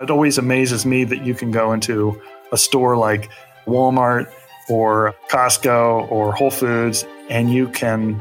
It 0.00 0.10
always 0.10 0.38
amazes 0.38 0.86
me 0.86 1.04
that 1.04 1.26
you 1.26 1.34
can 1.34 1.50
go 1.50 1.72
into 1.72 2.20
a 2.52 2.56
store 2.56 2.96
like 2.96 3.28
Walmart 3.66 4.32
or 4.68 5.14
Costco 5.30 6.10
or 6.10 6.32
Whole 6.32 6.50
Foods 6.50 7.04
and 7.28 7.52
you 7.52 7.68
can 7.68 8.20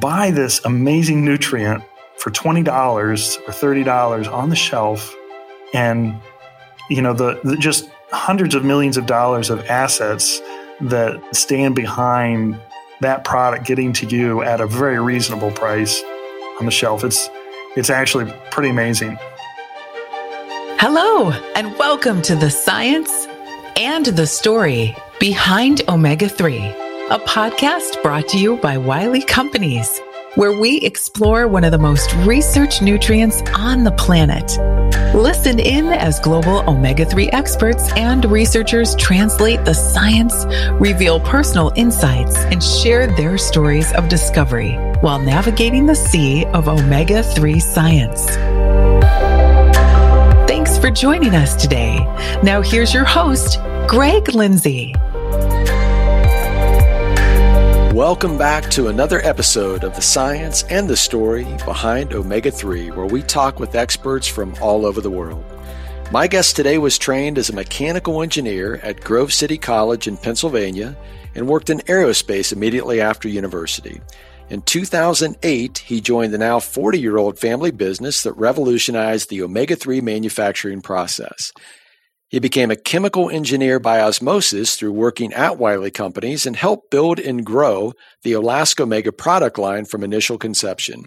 buy 0.00 0.30
this 0.30 0.64
amazing 0.64 1.24
nutrient 1.24 1.82
for 2.18 2.30
$20 2.30 2.66
or 2.66 3.52
$30 3.52 4.32
on 4.32 4.48
the 4.48 4.56
shelf 4.56 5.14
and 5.74 6.14
you 6.88 7.02
know 7.02 7.12
the, 7.12 7.40
the 7.44 7.56
just 7.56 7.90
hundreds 8.10 8.54
of 8.54 8.64
millions 8.64 8.96
of 8.96 9.06
dollars 9.06 9.50
of 9.50 9.64
assets 9.66 10.40
that 10.80 11.20
stand 11.34 11.74
behind 11.74 12.58
that 13.00 13.24
product 13.24 13.66
getting 13.66 13.92
to 13.92 14.06
you 14.06 14.42
at 14.42 14.60
a 14.60 14.66
very 14.66 15.00
reasonable 15.00 15.50
price 15.50 16.02
on 16.58 16.64
the 16.64 16.70
shelf. 16.70 17.04
It's 17.04 17.28
it's 17.76 17.90
actually 17.90 18.32
pretty 18.50 18.70
amazing. 18.70 19.18
Hello, 20.80 21.32
and 21.56 21.76
welcome 21.76 22.22
to 22.22 22.36
the 22.36 22.48
science 22.48 23.26
and 23.76 24.06
the 24.06 24.28
story 24.28 24.94
behind 25.18 25.82
omega 25.88 26.28
3, 26.28 26.56
a 26.56 27.18
podcast 27.18 28.00
brought 28.00 28.28
to 28.28 28.38
you 28.38 28.58
by 28.58 28.78
Wiley 28.78 29.22
Companies, 29.22 30.00
where 30.36 30.56
we 30.56 30.76
explore 30.82 31.48
one 31.48 31.64
of 31.64 31.72
the 31.72 31.78
most 31.78 32.14
researched 32.18 32.80
nutrients 32.80 33.42
on 33.56 33.82
the 33.82 33.90
planet. 33.90 34.56
Listen 35.16 35.58
in 35.58 35.86
as 35.88 36.20
global 36.20 36.62
omega 36.70 37.04
3 37.04 37.28
experts 37.30 37.90
and 37.94 38.24
researchers 38.26 38.94
translate 38.94 39.64
the 39.64 39.74
science, 39.74 40.44
reveal 40.74 41.18
personal 41.18 41.72
insights, 41.74 42.36
and 42.36 42.62
share 42.62 43.08
their 43.16 43.36
stories 43.36 43.92
of 43.94 44.08
discovery 44.08 44.74
while 45.00 45.18
navigating 45.18 45.86
the 45.86 45.96
sea 45.96 46.46
of 46.54 46.68
omega 46.68 47.24
3 47.24 47.58
science 47.58 48.28
for 50.88 50.94
joining 50.94 51.34
us 51.34 51.54
today. 51.54 51.98
Now, 52.42 52.62
here's 52.62 52.94
your 52.94 53.04
host, 53.04 53.58
Greg 53.86 54.34
Lindsay. 54.34 54.94
Welcome 57.94 58.38
back 58.38 58.70
to 58.70 58.88
another 58.88 59.20
episode 59.22 59.84
of 59.84 59.94
the 59.94 60.00
science 60.00 60.62
and 60.70 60.88
the 60.88 60.96
story 60.96 61.44
behind 61.66 62.14
omega 62.14 62.50
3, 62.50 62.92
where 62.92 63.04
we 63.04 63.20
talk 63.20 63.60
with 63.60 63.74
experts 63.74 64.26
from 64.26 64.54
all 64.62 64.86
over 64.86 65.02
the 65.02 65.10
world. 65.10 65.44
My 66.10 66.26
guest 66.26 66.56
today 66.56 66.78
was 66.78 66.96
trained 66.96 67.36
as 67.36 67.50
a 67.50 67.54
mechanical 67.54 68.22
engineer 68.22 68.76
at 68.76 69.02
Grove 69.02 69.34
City 69.34 69.58
College 69.58 70.08
in 70.08 70.16
Pennsylvania 70.16 70.96
and 71.34 71.46
worked 71.46 71.68
in 71.68 71.80
aerospace 71.80 72.50
immediately 72.50 72.98
after 72.98 73.28
university. 73.28 74.00
In 74.50 74.62
2008, 74.62 75.76
he 75.78 76.00
joined 76.00 76.32
the 76.32 76.38
now 76.38 76.58
40 76.58 76.98
year 76.98 77.18
old 77.18 77.38
family 77.38 77.70
business 77.70 78.22
that 78.22 78.32
revolutionized 78.32 79.28
the 79.28 79.42
omega 79.42 79.76
3 79.76 80.00
manufacturing 80.00 80.80
process. 80.80 81.52
He 82.28 82.38
became 82.38 82.70
a 82.70 82.76
chemical 82.76 83.28
engineer 83.28 83.78
by 83.78 84.00
osmosis 84.00 84.76
through 84.76 84.92
working 84.92 85.34
at 85.34 85.58
Wiley 85.58 85.90
Companies 85.90 86.46
and 86.46 86.56
helped 86.56 86.90
build 86.90 87.18
and 87.18 87.44
grow 87.44 87.92
the 88.22 88.32
AlaskOmega 88.32 89.16
product 89.16 89.58
line 89.58 89.84
from 89.84 90.02
initial 90.02 90.38
conception. 90.38 91.04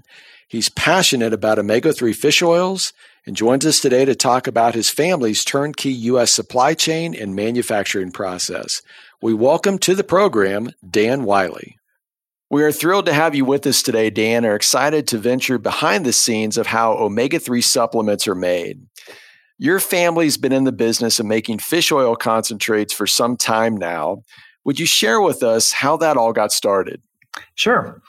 He's 0.47 0.69
passionate 0.69 1.33
about 1.33 1.57
omega 1.57 1.93
3 1.93 2.13
fish 2.13 2.43
oils 2.43 2.93
and 3.25 3.35
joins 3.35 3.65
us 3.65 3.79
today 3.79 4.05
to 4.05 4.13
talk 4.13 4.45
about 4.45 4.75
his 4.75 4.91
family's 4.91 5.43
turnkey 5.43 5.91
U.S. 5.91 6.31
supply 6.31 6.75
chain 6.75 7.15
and 7.15 7.35
manufacturing 7.35 8.11
process. 8.11 8.83
We 9.19 9.33
welcome 9.33 9.79
to 9.79 9.95
the 9.95 10.03
program 10.03 10.71
Dan 10.87 11.23
Wiley. 11.23 11.77
We 12.51 12.63
are 12.63 12.71
thrilled 12.73 13.05
to 13.05 13.13
have 13.13 13.33
you 13.33 13.45
with 13.45 13.65
us 13.65 13.81
today, 13.81 14.09
Dan, 14.09 14.45
are 14.45 14.55
excited 14.55 15.07
to 15.07 15.17
venture 15.17 15.57
behind 15.57 16.05
the 16.05 16.11
scenes 16.11 16.57
of 16.57 16.67
how 16.67 16.91
omega 16.91 17.39
3 17.39 17.61
supplements 17.61 18.27
are 18.27 18.35
made. 18.35 18.85
Your 19.57 19.79
family's 19.79 20.35
been 20.35 20.51
in 20.51 20.65
the 20.65 20.73
business 20.73 21.17
of 21.17 21.25
making 21.25 21.59
fish 21.59 21.93
oil 21.93 22.17
concentrates 22.17 22.91
for 22.91 23.07
some 23.07 23.37
time 23.37 23.77
now. 23.77 24.23
Would 24.65 24.81
you 24.81 24.85
share 24.85 25.21
with 25.21 25.43
us 25.43 25.71
how 25.71 25.95
that 25.97 26.17
all 26.17 26.33
got 26.33 26.51
started? 26.51 27.01
Sure. 27.55 28.01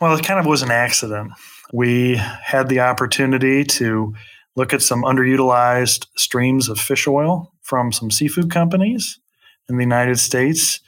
Well, 0.00 0.16
it 0.16 0.24
kind 0.24 0.38
of 0.38 0.46
was 0.46 0.62
an 0.62 0.70
accident. 0.70 1.32
We 1.72 2.14
had 2.14 2.68
the 2.68 2.78
opportunity 2.78 3.64
to 3.64 4.14
look 4.54 4.72
at 4.72 4.82
some 4.82 5.02
underutilized 5.02 6.06
streams 6.16 6.68
of 6.68 6.78
fish 6.78 7.08
oil 7.08 7.52
from 7.62 7.90
some 7.90 8.12
seafood 8.12 8.52
companies 8.52 9.18
in 9.68 9.78
the 9.78 9.82
United 9.82 10.20
States 10.20 10.78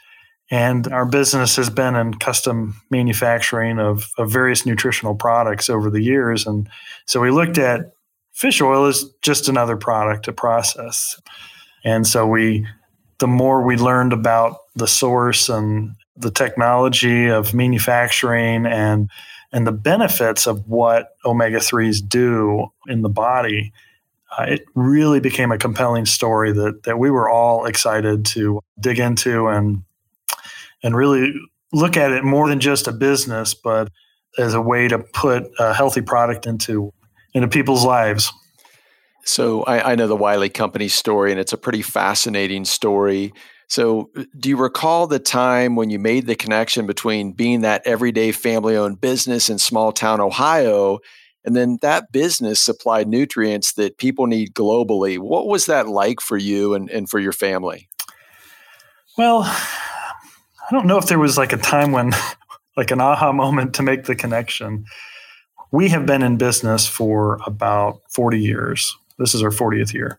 and 0.51 0.89
our 0.89 1.07
business 1.07 1.55
has 1.57 1.71
been 1.71 1.95
in 1.95 2.15
custom 2.15 2.81
manufacturing 2.91 3.79
of, 3.79 4.11
of 4.19 4.31
various 4.31 4.67
nutritional 4.67 5.15
products 5.15 5.71
over 5.71 5.91
the 5.91 6.03
years. 6.03 6.47
And 6.47 6.69
so 7.07 7.21
we 7.21 7.31
looked 7.31 7.57
at 7.57 7.93
fish 8.33 8.61
oil 8.61 8.87
as 8.87 9.05
just 9.23 9.49
another 9.49 9.77
product 9.77 10.25
to 10.25 10.33
process. 10.33 11.21
And 11.85 12.07
so 12.07 12.27
we, 12.27 12.67
the 13.19 13.29
more 13.29 13.63
we 13.63 13.77
learned 13.77 14.13
about 14.13 14.57
the 14.75 14.89
source 14.89 15.49
and 15.49 15.95
the 16.17 16.31
technology 16.31 17.29
of 17.29 17.55
manufacturing 17.55 18.67
and 18.67 19.09
and 19.53 19.67
the 19.67 19.73
benefits 19.73 20.47
of 20.47 20.69
what 20.69 21.09
omega 21.25 21.59
3s 21.59 22.07
do 22.07 22.69
in 22.87 23.03
the 23.03 23.09
body, 23.09 23.73
uh, 24.39 24.45
it 24.45 24.65
really 24.77 25.19
became 25.19 25.51
a 25.51 25.59
compelling 25.59 26.07
story 26.07 26.53
that 26.53 26.85
that 26.85 26.99
we 26.99 27.11
were 27.11 27.29
all 27.29 27.67
excited 27.67 28.25
to 28.25 28.61
dig 28.79 28.99
into 28.99 29.49
and 29.49 29.83
and 30.83 30.97
really 30.97 31.33
look 31.73 31.97
at 31.97 32.13
it 32.13 32.25
more 32.25 32.49
than 32.49 32.61
just 32.61 32.89
a 32.89 32.93
business, 32.93 33.55
but 33.55 33.89
as 34.39 34.55
a 34.55 34.61
way 34.61 34.89
to 34.89 34.99
put 34.99 35.45
a 35.59 35.75
healthy 35.75 36.03
product 36.03 36.47
into 36.47 36.93
into 37.35 37.49
people's 37.49 37.85
lives. 37.85 38.33
So 39.25 39.63
I, 39.63 39.93
I 39.93 39.95
know 39.95 40.09
the 40.09 40.17
Wiley 40.17 40.49
Company 40.49 40.89
story, 40.89 41.31
and 41.31 41.39
it's 41.39 41.53
a 41.53 41.59
pretty 41.59 41.83
fascinating 41.83 42.65
story. 42.65 43.33
So, 43.69 44.11
uh, 44.17 44.25
do 44.37 44.49
you 44.49 44.57
recall 44.57 45.07
the 45.07 45.21
time 45.21 45.77
when 45.77 45.91
you 45.91 46.01
made 46.01 46.27
the 46.27 46.35
connection 46.35 46.87
between 46.87 47.33
being 47.33 47.61
that 47.61 47.87
everyday 47.87 48.33
family 48.33 48.77
owned 48.77 49.01
business 49.01 49.49
in 49.49 49.59
small 49.59 49.93
town 49.93 50.21
Ohio 50.21 50.99
and 51.45 51.57
then 51.57 51.79
that 51.81 52.13
business 52.13 52.61
supplied 52.61 53.09
nutrients 53.09 53.75
that 53.75 53.99
people 53.99 54.27
need 54.27 54.55
globally? 54.55 55.19
What 55.19 55.47
was 55.47 55.67
that 55.67 55.89
like 55.89 56.21
for 56.21 56.37
you 56.37 56.75
and, 56.75 56.91
and 56.91 57.09
for 57.09 57.19
your 57.19 57.33
family? 57.33 57.89
Well, 59.17 59.43
I 60.71 60.75
don't 60.75 60.87
know 60.87 60.99
if 60.99 61.07
there 61.07 61.19
was 61.19 61.37
like 61.37 61.53
a 61.53 61.57
time 61.57 61.91
when, 61.91 62.13
like 62.77 62.93
an 62.93 63.01
aha 63.01 63.33
moment 63.33 63.75
to 63.75 63.83
make 63.83 64.05
the 64.05 64.15
connection. 64.15 64.85
We 65.73 65.89
have 65.89 66.07
been 66.07 66.23
in 66.23 66.37
business 66.37 66.87
for 66.87 67.41
about 67.45 68.03
40 68.11 68.39
years. 68.39 68.97
This 69.19 69.35
is 69.35 69.43
our 69.43 69.51
40th 69.51 69.93
year. 69.93 70.19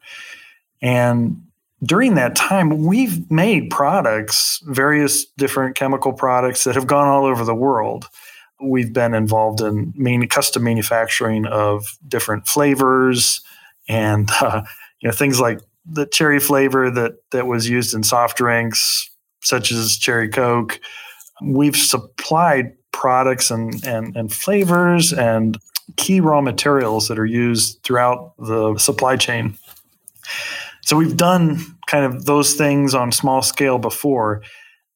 And 0.82 1.42
during 1.84 2.16
that 2.16 2.36
time, 2.36 2.86
we've 2.86 3.30
made 3.32 3.70
products, 3.70 4.62
various 4.66 5.26
different 5.38 5.76
chemical 5.76 6.14
products 6.14 6.66
that 6.66 6.76
have 6.76 6.88
gone 6.88 7.08
all 7.08 7.26
over 7.26 7.46
the 7.46 7.56
world. 7.56 8.08
We've 8.62 8.94
been 8.94 9.14
involved 9.14 9.62
in 9.62 9.94
main, 9.96 10.28
custom 10.28 10.64
manufacturing 10.64 11.46
of 11.46 11.98
different 12.08 12.48
flavors 12.48 13.42
and 13.88 14.30
uh, 14.40 14.64
you 15.00 15.10
know 15.10 15.16
things 15.16 15.40
like 15.40 15.60
the 15.86 16.06
cherry 16.06 16.40
flavor 16.40 16.92
that 16.92 17.14
that 17.32 17.48
was 17.48 17.68
used 17.68 17.96
in 17.96 18.04
soft 18.04 18.38
drinks 18.38 19.11
such 19.42 19.72
as 19.72 19.98
cherry 19.98 20.30
coke. 20.30 20.80
We've 21.42 21.76
supplied 21.76 22.74
products 22.92 23.52
and, 23.52 23.74
and, 23.86 24.16
and 24.16 24.32
flavors 24.32 25.12
and 25.14 25.58
key 25.98 26.20
raw 26.20 26.42
materials 26.42 27.08
that 27.08 27.20
are 27.20 27.26
used 27.26 27.82
throughout 27.84 28.34
the 28.38 28.78
supply 28.78 29.18
chain. 29.18 29.58
So 30.82 30.96
we've 30.96 31.18
done 31.18 31.60
kind 31.88 32.06
of 32.06 32.26
those 32.26 32.54
things 32.54 32.94
on 32.94 33.12
small 33.12 33.42
scale 33.42 33.78
before. 33.78 34.42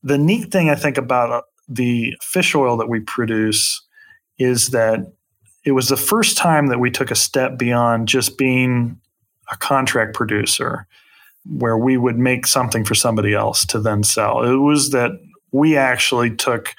The 0.04 0.18
neat 0.18 0.52
thing 0.52 0.70
I 0.70 0.76
think 0.76 0.98
about 0.98 1.32
uh, 1.32 1.42
the 1.68 2.16
fish 2.22 2.56
oil 2.56 2.78
that 2.78 2.90
we 2.90 3.00
produce 3.00 3.82
is 4.38 4.70
that 4.70 5.12
it 5.64 5.72
was 5.72 5.90
the 5.90 5.98
first 5.98 6.38
time 6.38 6.68
that 6.68 6.80
we 6.80 6.92
took 6.92 7.12
a 7.12 7.16
step 7.16 7.58
beyond 7.58 8.08
just 8.08 8.38
being 8.38 9.00
a 9.52 9.58
contract 9.58 10.14
producer 10.14 10.88
where 11.50 11.78
we 11.78 11.98
would 11.98 12.18
make 12.18 12.48
something 12.48 12.84
for 12.84 12.96
somebody 12.96 13.34
else 13.34 13.66
to 13.68 13.80
then 13.80 14.04
sell. 14.04 14.44
It 14.44 14.58
was 14.58 14.92
that 14.92 15.12
we 15.52 15.78
actually 15.78 16.36
took 16.36 16.76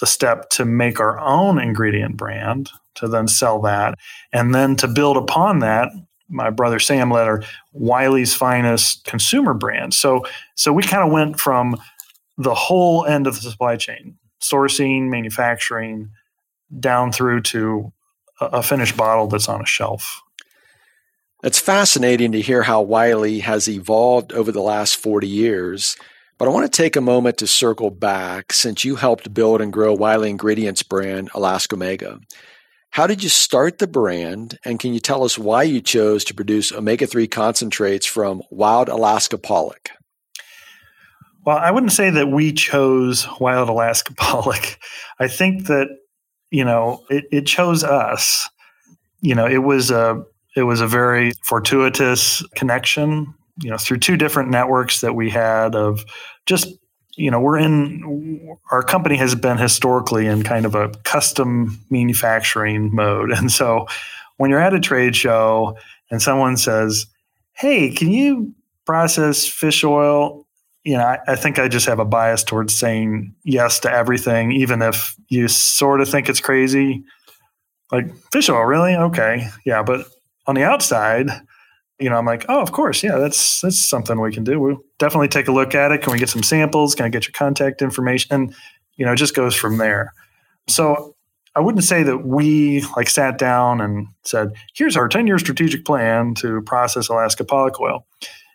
the 0.00 0.06
step 0.06 0.48
to 0.50 0.64
make 0.64 1.00
our 1.00 1.18
own 1.20 1.58
ingredient 1.58 2.16
brand 2.16 2.70
to 2.96 3.08
then 3.08 3.28
sell 3.28 3.60
that. 3.62 3.98
And 4.32 4.54
then 4.54 4.76
to 4.76 4.88
build 4.88 5.16
upon 5.16 5.60
that, 5.60 5.90
my 6.28 6.50
brother 6.50 6.78
Sam 6.78 7.10
led 7.10 7.28
our 7.28 7.42
Wiley's 7.72 8.34
Finest 8.34 9.04
consumer 9.04 9.54
brand. 9.54 9.94
So 9.94 10.24
so 10.54 10.72
we 10.72 10.82
kind 10.82 11.04
of 11.04 11.12
went 11.12 11.38
from 11.38 11.76
the 12.38 12.54
whole 12.54 13.04
end 13.04 13.26
of 13.26 13.34
the 13.36 13.50
supply 13.50 13.76
chain, 13.76 14.16
sourcing, 14.40 15.08
manufacturing, 15.08 16.10
down 16.80 17.12
through 17.12 17.42
to 17.42 17.92
a, 18.40 18.46
a 18.46 18.62
finished 18.62 18.96
bottle 18.96 19.26
that's 19.26 19.48
on 19.48 19.60
a 19.60 19.66
shelf. 19.66 20.22
It's 21.44 21.60
fascinating 21.60 22.32
to 22.32 22.40
hear 22.40 22.62
how 22.62 22.80
Wiley 22.80 23.40
has 23.40 23.68
evolved 23.68 24.32
over 24.32 24.50
the 24.50 24.62
last 24.62 24.96
40 24.96 25.28
years. 25.28 25.94
But 26.38 26.48
I 26.48 26.50
want 26.50 26.64
to 26.64 26.74
take 26.74 26.96
a 26.96 27.02
moment 27.02 27.36
to 27.36 27.46
circle 27.46 27.90
back 27.90 28.50
since 28.50 28.82
you 28.82 28.96
helped 28.96 29.34
build 29.34 29.60
and 29.60 29.70
grow 29.70 29.92
Wiley 29.92 30.30
Ingredients 30.30 30.82
brand 30.82 31.30
AlaskOmega. 31.32 32.22
How 32.92 33.06
did 33.06 33.22
you 33.22 33.28
start 33.28 33.76
the 33.76 33.86
brand? 33.86 34.58
And 34.64 34.80
can 34.80 34.94
you 34.94 35.00
tell 35.00 35.22
us 35.22 35.38
why 35.38 35.64
you 35.64 35.82
chose 35.82 36.24
to 36.24 36.34
produce 36.34 36.72
omega 36.72 37.06
3 37.06 37.26
concentrates 37.26 38.06
from 38.06 38.42
wild 38.50 38.88
Alaska 38.88 39.36
pollock? 39.36 39.90
Well, 41.44 41.58
I 41.58 41.72
wouldn't 41.72 41.92
say 41.92 42.08
that 42.08 42.28
we 42.28 42.54
chose 42.54 43.28
wild 43.38 43.68
Alaska 43.68 44.14
pollock. 44.16 44.78
I 45.20 45.28
think 45.28 45.66
that, 45.66 45.88
you 46.50 46.64
know, 46.64 47.04
it, 47.10 47.26
it 47.30 47.46
chose 47.46 47.84
us. 47.84 48.48
You 49.20 49.34
know, 49.34 49.46
it 49.46 49.58
was 49.58 49.90
a 49.90 50.24
it 50.56 50.62
was 50.62 50.80
a 50.80 50.86
very 50.86 51.32
fortuitous 51.42 52.44
connection, 52.54 53.34
you 53.62 53.70
know, 53.70 53.76
through 53.76 53.98
two 53.98 54.16
different 54.16 54.50
networks 54.50 55.00
that 55.00 55.14
we 55.14 55.30
had 55.30 55.74
of 55.74 56.04
just 56.46 56.68
you 57.16 57.30
know, 57.30 57.40
we're 57.40 57.58
in 57.58 58.56
our 58.70 58.82
company 58.82 59.16
has 59.16 59.34
been 59.34 59.58
historically 59.58 60.26
in 60.26 60.42
kind 60.42 60.66
of 60.66 60.74
a 60.74 60.88
custom 61.04 61.78
manufacturing 61.90 62.94
mode. 62.94 63.30
And 63.30 63.50
so 63.52 63.86
when 64.36 64.50
you're 64.50 64.60
at 64.60 64.74
a 64.74 64.80
trade 64.80 65.14
show 65.14 65.76
and 66.10 66.20
someone 66.20 66.56
says, 66.56 67.06
Hey, 67.52 67.90
can 67.90 68.10
you 68.10 68.52
process 68.84 69.46
fish 69.46 69.84
oil? 69.84 70.46
You 70.82 70.94
know, 70.98 71.04
I, 71.04 71.18
I 71.28 71.36
think 71.36 71.58
I 71.58 71.68
just 71.68 71.86
have 71.86 71.98
a 71.98 72.04
bias 72.04 72.42
towards 72.42 72.74
saying 72.74 73.34
yes 73.44 73.78
to 73.80 73.90
everything, 73.90 74.52
even 74.52 74.82
if 74.82 75.14
you 75.28 75.48
sort 75.48 76.00
of 76.00 76.08
think 76.08 76.28
it's 76.28 76.40
crazy. 76.40 77.04
Like 77.92 78.12
fish 78.32 78.48
oil, 78.48 78.64
really? 78.64 78.94
Okay. 78.94 79.48
Yeah. 79.64 79.82
But 79.82 80.08
on 80.46 80.54
the 80.54 80.62
outside, 80.62 81.30
you 81.98 82.10
know, 82.10 82.16
I'm 82.16 82.26
like, 82.26 82.44
oh, 82.48 82.60
of 82.60 82.72
course, 82.72 83.02
yeah, 83.02 83.18
that's 83.18 83.60
that's 83.60 83.78
something 83.78 84.20
we 84.20 84.32
can 84.32 84.44
do. 84.44 84.60
We'll 84.60 84.80
definitely 84.98 85.28
take 85.28 85.48
a 85.48 85.52
look 85.52 85.74
at 85.74 85.92
it. 85.92 86.02
Can 86.02 86.12
we 86.12 86.18
get 86.18 86.28
some 86.28 86.42
samples? 86.42 86.94
Can 86.94 87.06
I 87.06 87.08
get 87.08 87.26
your 87.26 87.32
contact 87.32 87.82
information? 87.82 88.34
And 88.34 88.54
you 88.96 89.06
know, 89.06 89.12
it 89.12 89.16
just 89.16 89.34
goes 89.34 89.54
from 89.54 89.78
there. 89.78 90.12
So 90.68 91.14
I 91.56 91.60
wouldn't 91.60 91.84
say 91.84 92.02
that 92.02 92.26
we 92.26 92.84
like 92.96 93.08
sat 93.08 93.38
down 93.38 93.80
and 93.80 94.08
said, 94.24 94.52
here's 94.74 94.96
our 94.96 95.08
10 95.08 95.26
year 95.26 95.38
strategic 95.38 95.84
plan 95.84 96.34
to 96.36 96.62
process 96.62 97.08
Alaska 97.08 97.44
pollock 97.44 97.80
oil. 97.80 98.06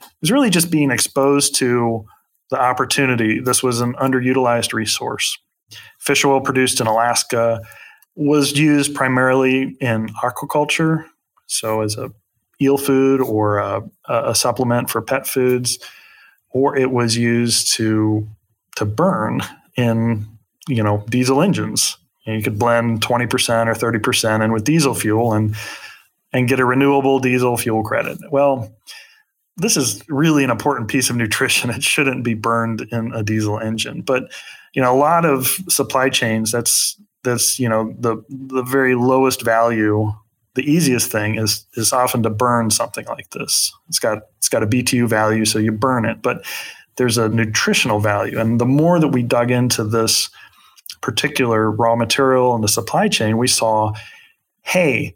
It 0.01 0.21
was 0.21 0.31
really 0.31 0.49
just 0.49 0.69
being 0.69 0.91
exposed 0.91 1.55
to 1.55 2.05
the 2.49 2.59
opportunity. 2.59 3.39
This 3.39 3.63
was 3.63 3.79
an 3.79 3.93
underutilized 3.95 4.73
resource. 4.73 5.37
Fish 5.99 6.25
oil 6.25 6.41
produced 6.41 6.81
in 6.81 6.87
Alaska 6.87 7.61
was 8.15 8.57
used 8.57 8.95
primarily 8.95 9.77
in 9.79 10.09
aquaculture, 10.21 11.05
so 11.49 11.81
as 11.81 11.97
a 11.97 12.11
eel 12.61 12.77
food 12.77 13.21
or 13.21 13.57
a, 13.57 13.81
a 14.07 14.35
supplement 14.35 14.89
for 14.89 15.01
pet 15.01 15.27
foods, 15.27 15.79
or 16.51 16.77
it 16.77 16.91
was 16.91 17.17
used 17.17 17.73
to 17.73 18.27
to 18.75 18.85
burn 18.85 19.41
in 19.75 20.25
you 20.67 20.83
know 20.83 21.03
diesel 21.09 21.41
engines. 21.41 21.97
And 22.25 22.35
you 22.35 22.43
could 22.43 22.59
blend 22.59 23.01
twenty 23.01 23.27
percent 23.27 23.69
or 23.69 23.75
thirty 23.75 23.99
percent 23.99 24.43
in 24.43 24.51
with 24.51 24.63
diesel 24.63 24.93
fuel 24.93 25.33
and 25.33 25.55
and 26.31 26.47
get 26.47 26.59
a 26.59 26.65
renewable 26.65 27.19
diesel 27.19 27.57
fuel 27.57 27.83
credit. 27.83 28.19
Well, 28.31 28.71
this 29.57 29.75
is 29.75 30.03
really 30.07 30.43
an 30.43 30.51
important 30.51 30.89
piece 30.89 31.09
of 31.09 31.15
nutrition. 31.15 31.69
It 31.75 31.83
shouldn't 31.83 32.23
be 32.23 32.35
burned 32.35 32.81
in 32.91 33.11
a 33.13 33.23
diesel 33.23 33.59
engine, 33.59 34.01
but 34.01 34.31
you 34.73 34.81
know 34.81 34.93
a 34.93 34.97
lot 34.97 35.25
of 35.25 35.47
supply 35.67 36.09
chains 36.09 36.51
that's 36.51 37.01
that's 37.23 37.59
you 37.59 37.67
know 37.67 37.95
the 37.97 38.23
the 38.29 38.63
very 38.63 38.95
lowest 38.95 39.41
value 39.41 40.13
the 40.59 40.69
easiest 40.69 41.09
thing 41.09 41.35
is 41.35 41.65
is 41.75 41.93
often 41.93 42.21
to 42.21 42.29
burn 42.29 42.69
something 42.69 43.05
like 43.05 43.29
this. 43.29 43.71
It's 43.87 43.97
got 43.97 44.23
it's 44.39 44.49
got 44.49 44.61
a 44.61 44.67
BTU 44.67 45.07
value, 45.07 45.45
so 45.45 45.57
you 45.57 45.71
burn 45.71 46.03
it, 46.03 46.21
but 46.21 46.45
there's 46.97 47.17
a 47.17 47.29
nutritional 47.29 48.01
value. 48.01 48.37
And 48.37 48.59
the 48.59 48.65
more 48.65 48.99
that 48.99 49.07
we 49.07 49.23
dug 49.23 49.51
into 49.51 49.85
this 49.85 50.29
particular 50.99 51.71
raw 51.71 51.95
material 51.95 52.53
and 52.53 52.61
the 52.61 52.67
supply 52.67 53.07
chain, 53.07 53.37
we 53.37 53.47
saw, 53.47 53.93
hey, 54.63 55.15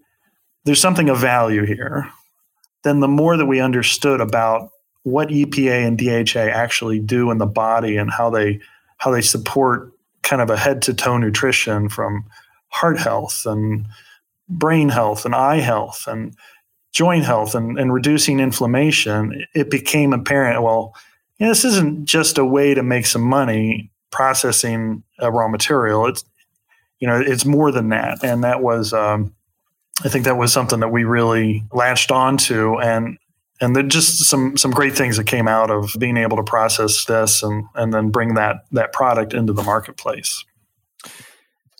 there's 0.64 0.80
something 0.80 1.10
of 1.10 1.20
value 1.20 1.66
here. 1.66 2.10
Then 2.84 3.02
the 3.02 3.10
more 3.10 3.36
that 3.36 3.46
we 3.46 3.60
understood 3.60 4.22
about 4.22 4.70
what 5.04 5.28
EPA 5.28 5.86
and 5.86 5.98
DHA 5.98 6.58
actually 6.58 7.00
do 7.00 7.32
in 7.32 7.38
the 7.38 7.46
body 7.46 7.98
and 7.98 8.10
how 8.10 8.30
they 8.30 8.62
how 9.00 9.12
they 9.12 9.22
support 9.22 9.92
kind 10.22 10.42
of 10.42 10.50
a 10.50 10.56
head 10.56 10.82
to 10.84 10.94
toe 10.94 11.18
nutrition 11.18 11.90
from 11.90 12.24
heart 12.70 12.98
health 12.98 13.46
and 13.46 13.86
brain 14.50 14.90
health 14.90 15.26
and 15.26 15.36
eye 15.36 15.60
health 15.60 16.06
and 16.08 16.36
joint 16.92 17.26
health 17.26 17.56
and, 17.56 17.80
and 17.80 17.94
reducing 17.94 18.40
inflammation, 18.40 19.46
it 19.56 19.70
became 19.70 20.14
apparent 20.14 20.62
well, 20.62 20.96
this 21.40 21.66
isn't 21.66 22.06
just 22.06 22.38
a 22.38 22.46
way 22.46 22.74
to 22.74 22.84
make 22.84 23.06
some 23.06 23.24
money 23.24 23.92
processing 24.12 25.04
a 25.20 25.32
raw 25.32 25.48
material. 25.48 26.06
It's 26.08 26.24
you 27.00 27.08
know, 27.08 27.20
it's 27.20 27.44
more 27.44 27.70
than 27.72 27.90
that. 27.90 28.24
And 28.24 28.46
that 28.46 28.62
was 28.62 28.94
um, 28.94 29.36
I 30.04 30.10
think 30.10 30.26
that 30.26 30.38
was 30.38 30.54
something 30.54 30.80
that 30.80 30.90
we 30.90 31.04
really 31.04 31.64
latched 31.72 32.12
onto 32.12 32.80
and 32.80 33.18
and 33.62 33.76
then 33.76 33.90
just 33.90 34.24
some 34.24 34.58
some 34.58 34.72
great 34.72 34.96
things 34.96 35.18
that 35.18 35.26
came 35.26 35.48
out 35.48 35.70
of 35.70 35.94
being 36.00 36.18
able 36.18 36.38
to 36.38 36.44
process 36.44 37.06
this 37.06 37.44
and 37.44 37.66
and 37.76 37.94
then 37.94 38.10
bring 38.10 38.36
that 38.36 38.66
that 38.72 38.94
product 38.94 39.34
into 39.34 39.54
the 39.54 39.64
marketplace. 39.64 40.46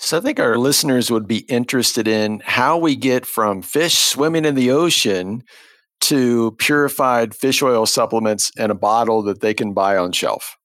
So 0.04 0.18
I 0.18 0.20
think 0.20 0.38
our 0.38 0.58
listeners 0.58 1.10
would 1.10 1.30
be 1.30 1.40
interested 1.48 2.10
in 2.10 2.42
how 2.44 2.78
we 2.78 2.94
get 2.98 3.26
from 3.26 3.62
fish 3.62 3.98
swimming 4.00 4.44
in 4.44 4.54
the 4.54 4.70
ocean 4.70 5.44
to 6.02 6.52
purified 6.60 7.34
fish 7.34 7.64
oil 7.64 7.86
supplements 7.86 8.52
in 8.58 8.70
a 8.70 8.76
bottle 8.76 9.24
that 9.24 9.40
they 9.40 9.54
can 9.54 9.72
buy 9.72 9.96
on 9.96 10.12
shelf. 10.12 10.58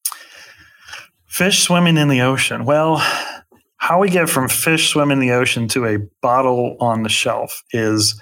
Fish 1.28 1.60
swimming 1.60 1.96
in 1.96 2.08
the 2.08 2.20
ocean. 2.20 2.64
Well, 2.64 2.96
how 3.76 4.00
we 4.00 4.10
get 4.10 4.28
from 4.28 4.48
fish 4.48 4.88
swimming 4.88 5.22
in 5.22 5.28
the 5.28 5.34
ocean 5.34 5.68
to 5.68 5.86
a 5.86 5.98
bottle 6.20 6.76
on 6.80 7.04
the 7.04 7.08
shelf 7.08 7.62
is 7.70 8.20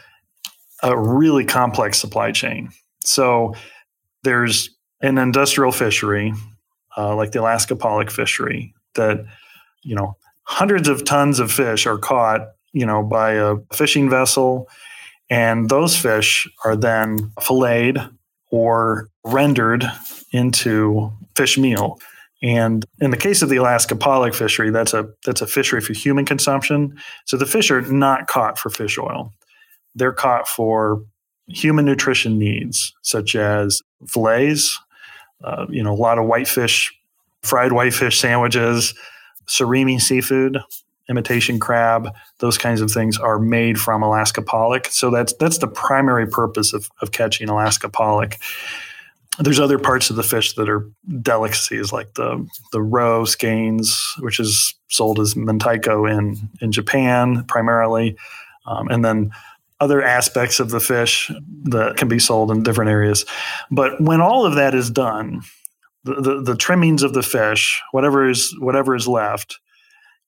a 0.82 0.98
really 0.98 1.46
complex 1.46 1.98
supply 1.98 2.30
chain. 2.30 2.68
So 3.06 3.54
there's 4.22 4.68
an 5.00 5.16
industrial 5.16 5.72
fishery, 5.72 6.34
uh, 6.94 7.16
like 7.16 7.32
the 7.32 7.40
Alaska 7.40 7.74
pollock 7.74 8.10
fishery, 8.10 8.74
that 8.96 9.24
you 9.82 9.94
know 9.94 10.14
hundreds 10.46 10.88
of 10.88 11.04
tons 11.04 11.38
of 11.38 11.52
fish 11.52 11.87
are 11.87 11.98
caught, 11.98 12.40
you 12.72 12.87
know, 12.87 13.02
by 13.02 13.32
a 13.32 13.56
fishing 13.72 14.08
vessel, 14.08 14.69
and 15.28 15.69
those 15.69 15.96
fish 15.96 16.48
are 16.64 16.76
then 16.76 17.32
filleted 17.40 17.98
or 18.50 19.08
rendered 19.25 19.84
into 20.32 21.12
fish 21.34 21.58
meal. 21.58 21.98
And 22.43 22.84
in 23.00 23.10
the 23.10 23.16
case 23.16 23.43
of 23.43 23.48
the 23.48 23.56
Alaska 23.56 23.96
pollock 23.96 24.34
fishery, 24.34 24.70
that's 24.70 24.94
a 24.94 25.08
that's 25.25 25.40
a 25.40 25.46
fishery 25.46 25.81
for 25.81 25.94
human 25.94 26.25
consumption. 26.25 26.96
So 27.25 27.37
the 27.37 27.46
fish 27.46 27.70
are 27.70 27.82
not 27.82 28.28
caught 28.28 28.58
for 28.58 28.70
fish 28.70 28.99
oil; 28.99 29.32
they're 29.94 30.12
caught 30.12 30.46
for 30.46 31.02
human 31.49 31.84
nutrition 31.84 32.38
needs, 32.38 32.94
such 33.02 33.34
as 33.34 33.82
fillets. 34.06 34.78
Uh, 35.42 35.66
you 35.68 35.82
know, 35.82 35.92
a 35.92 35.94
lot 35.94 36.18
of 36.18 36.26
whitefish, 36.26 36.94
fried 37.42 37.73
whitefish 37.73 38.18
sandwiches, 38.18 38.94
surimi 39.48 40.00
seafood, 40.00 40.58
imitation 41.08 41.58
crab, 41.58 42.08
those 42.38 42.58
kinds 42.58 42.80
of 42.80 42.90
things 42.90 43.18
are 43.18 43.38
made 43.38 43.78
from 43.78 44.02
Alaska 44.02 44.42
pollock. 44.42 44.86
So 44.86 45.10
that's 45.10 45.32
that's 45.34 45.58
the 45.58 45.68
primary 45.68 46.26
purpose 46.26 46.72
of, 46.72 46.90
of 47.00 47.12
catching 47.12 47.48
Alaska 47.48 47.88
pollock. 47.88 48.36
There's 49.38 49.60
other 49.60 49.78
parts 49.78 50.08
of 50.08 50.16
the 50.16 50.22
fish 50.22 50.54
that 50.54 50.68
are 50.68 50.88
delicacies, 51.22 51.92
like 51.92 52.14
the 52.14 52.46
the 52.72 52.82
roe 52.82 53.24
skeins, 53.24 54.14
which 54.20 54.40
is 54.40 54.74
sold 54.88 55.20
as 55.20 55.34
mentaiko 55.34 56.10
in 56.10 56.48
in 56.60 56.72
Japan 56.72 57.44
primarily, 57.44 58.16
um, 58.66 58.88
and 58.88 59.04
then 59.04 59.30
other 59.78 60.02
aspects 60.02 60.58
of 60.58 60.70
the 60.70 60.80
fish 60.80 61.30
that 61.64 61.96
can 61.98 62.08
be 62.08 62.18
sold 62.18 62.50
in 62.50 62.62
different 62.62 62.90
areas. 62.90 63.26
But 63.70 64.00
when 64.00 64.22
all 64.22 64.46
of 64.46 64.54
that 64.54 64.74
is 64.74 64.90
done, 64.90 65.42
the, 66.14 66.42
the, 66.42 66.56
trimmings 66.56 67.02
of 67.02 67.14
the 67.14 67.22
fish, 67.22 67.82
whatever 67.90 68.28
is 68.28 68.54
whatever 68.58 68.94
is 68.94 69.08
left, 69.08 69.58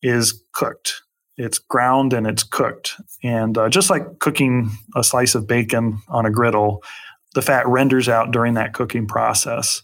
is 0.03 0.43
cooked. 0.53 1.03
It's 1.37 1.59
ground 1.59 2.13
and 2.13 2.27
it's 2.27 2.43
cooked, 2.43 2.95
and 3.23 3.57
uh, 3.57 3.69
just 3.69 3.91
like 3.91 4.19
cooking 4.19 4.71
a 4.97 5.05
slice 5.05 5.37
of 5.37 5.47
bacon 5.47 6.01
on 6.09 6.27
a 6.27 6.31
griddle, 6.31 6.83
the 7.35 7.43
fat 7.43 7.67
renders 7.69 8.09
out 8.09 8.33
during 8.33 8.55
that 8.55 8.75
cooking 8.75 9.07
process, 9.07 9.83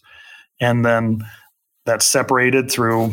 and 0.61 0.85
then 0.85 1.25
that's 1.87 2.07
separated 2.07 2.71
through 2.71 3.13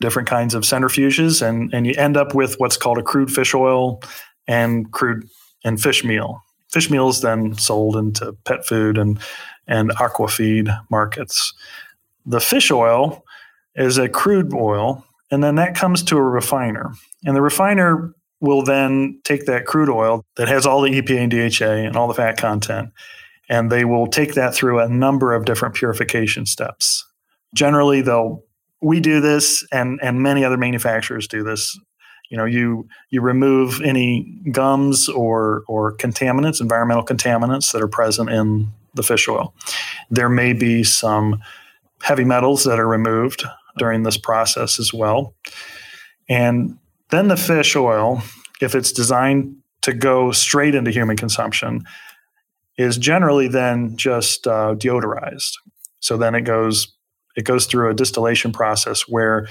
different 0.00 0.28
kinds 0.28 0.54
of 0.54 0.64
centrifuges, 0.64 1.46
and 1.46 1.72
and 1.72 1.86
you 1.86 1.94
end 1.96 2.16
up 2.16 2.34
with 2.34 2.56
what's 2.58 2.76
called 2.76 2.98
a 2.98 3.04
crude 3.04 3.30
fish 3.30 3.54
oil 3.54 4.02
and 4.48 4.90
crude 4.90 5.28
and 5.64 5.80
fish 5.80 6.02
meal. 6.02 6.42
Fish 6.72 6.90
meal 6.90 7.08
is 7.08 7.20
then 7.20 7.54
sold 7.54 7.96
into 7.96 8.32
pet 8.44 8.66
food 8.66 8.98
and 8.98 9.20
and 9.68 9.92
aqua 10.00 10.26
feed 10.26 10.68
markets 10.90 11.54
the 12.26 12.40
fish 12.40 12.70
oil 12.70 13.24
is 13.74 13.98
a 13.98 14.08
crude 14.08 14.52
oil, 14.54 15.04
and 15.30 15.42
then 15.42 15.54
that 15.56 15.74
comes 15.74 16.02
to 16.04 16.16
a 16.16 16.22
refiner. 16.22 16.92
And 17.24 17.36
the 17.36 17.42
refiner 17.42 18.14
will 18.40 18.62
then 18.62 19.20
take 19.24 19.46
that 19.46 19.66
crude 19.66 19.90
oil 19.90 20.24
that 20.36 20.48
has 20.48 20.66
all 20.66 20.80
the 20.80 21.00
EPA 21.00 21.18
and 21.18 21.30
DHA 21.30 21.86
and 21.86 21.96
all 21.96 22.08
the 22.08 22.14
fat 22.14 22.38
content, 22.38 22.90
and 23.48 23.70
they 23.70 23.84
will 23.84 24.06
take 24.06 24.34
that 24.34 24.54
through 24.54 24.80
a 24.80 24.88
number 24.88 25.34
of 25.34 25.44
different 25.44 25.74
purification 25.74 26.46
steps. 26.46 27.06
Generally, 27.54 28.02
they'll 28.02 28.42
we 28.82 29.00
do 29.00 29.20
this, 29.20 29.66
and 29.72 30.00
and 30.02 30.22
many 30.22 30.44
other 30.44 30.56
manufacturers 30.56 31.28
do 31.28 31.42
this. 31.42 31.78
You 32.30 32.36
know, 32.36 32.44
you 32.44 32.88
you 33.10 33.20
remove 33.20 33.80
any 33.82 34.40
gums 34.50 35.08
or 35.08 35.64
or 35.68 35.96
contaminants, 35.96 36.60
environmental 36.60 37.04
contaminants 37.04 37.72
that 37.72 37.82
are 37.82 37.88
present 37.88 38.30
in 38.30 38.68
the 38.94 39.02
fish 39.02 39.28
oil. 39.28 39.54
There 40.10 40.28
may 40.28 40.52
be 40.52 40.82
some 40.82 41.42
heavy 42.02 42.24
metals 42.24 42.64
that 42.64 42.78
are 42.78 42.88
removed 42.88 43.44
during 43.78 44.02
this 44.02 44.18
process 44.18 44.78
as 44.78 44.92
well. 44.92 45.34
And 46.28 46.78
then 47.10 47.28
the 47.28 47.36
fish 47.36 47.76
oil, 47.76 48.22
if 48.60 48.74
it's 48.74 48.92
designed 48.92 49.56
to 49.82 49.92
go 49.92 50.32
straight 50.32 50.74
into 50.74 50.90
human 50.90 51.16
consumption, 51.16 51.82
is 52.76 52.96
generally 52.96 53.48
then 53.48 53.96
just 53.96 54.46
uh, 54.46 54.74
deodorized. 54.76 55.52
So 56.00 56.16
then 56.16 56.34
it 56.34 56.42
goes 56.42 56.94
it 57.36 57.44
goes 57.44 57.66
through 57.66 57.90
a 57.90 57.94
distillation 57.94 58.52
process 58.52 59.02
where 59.02 59.46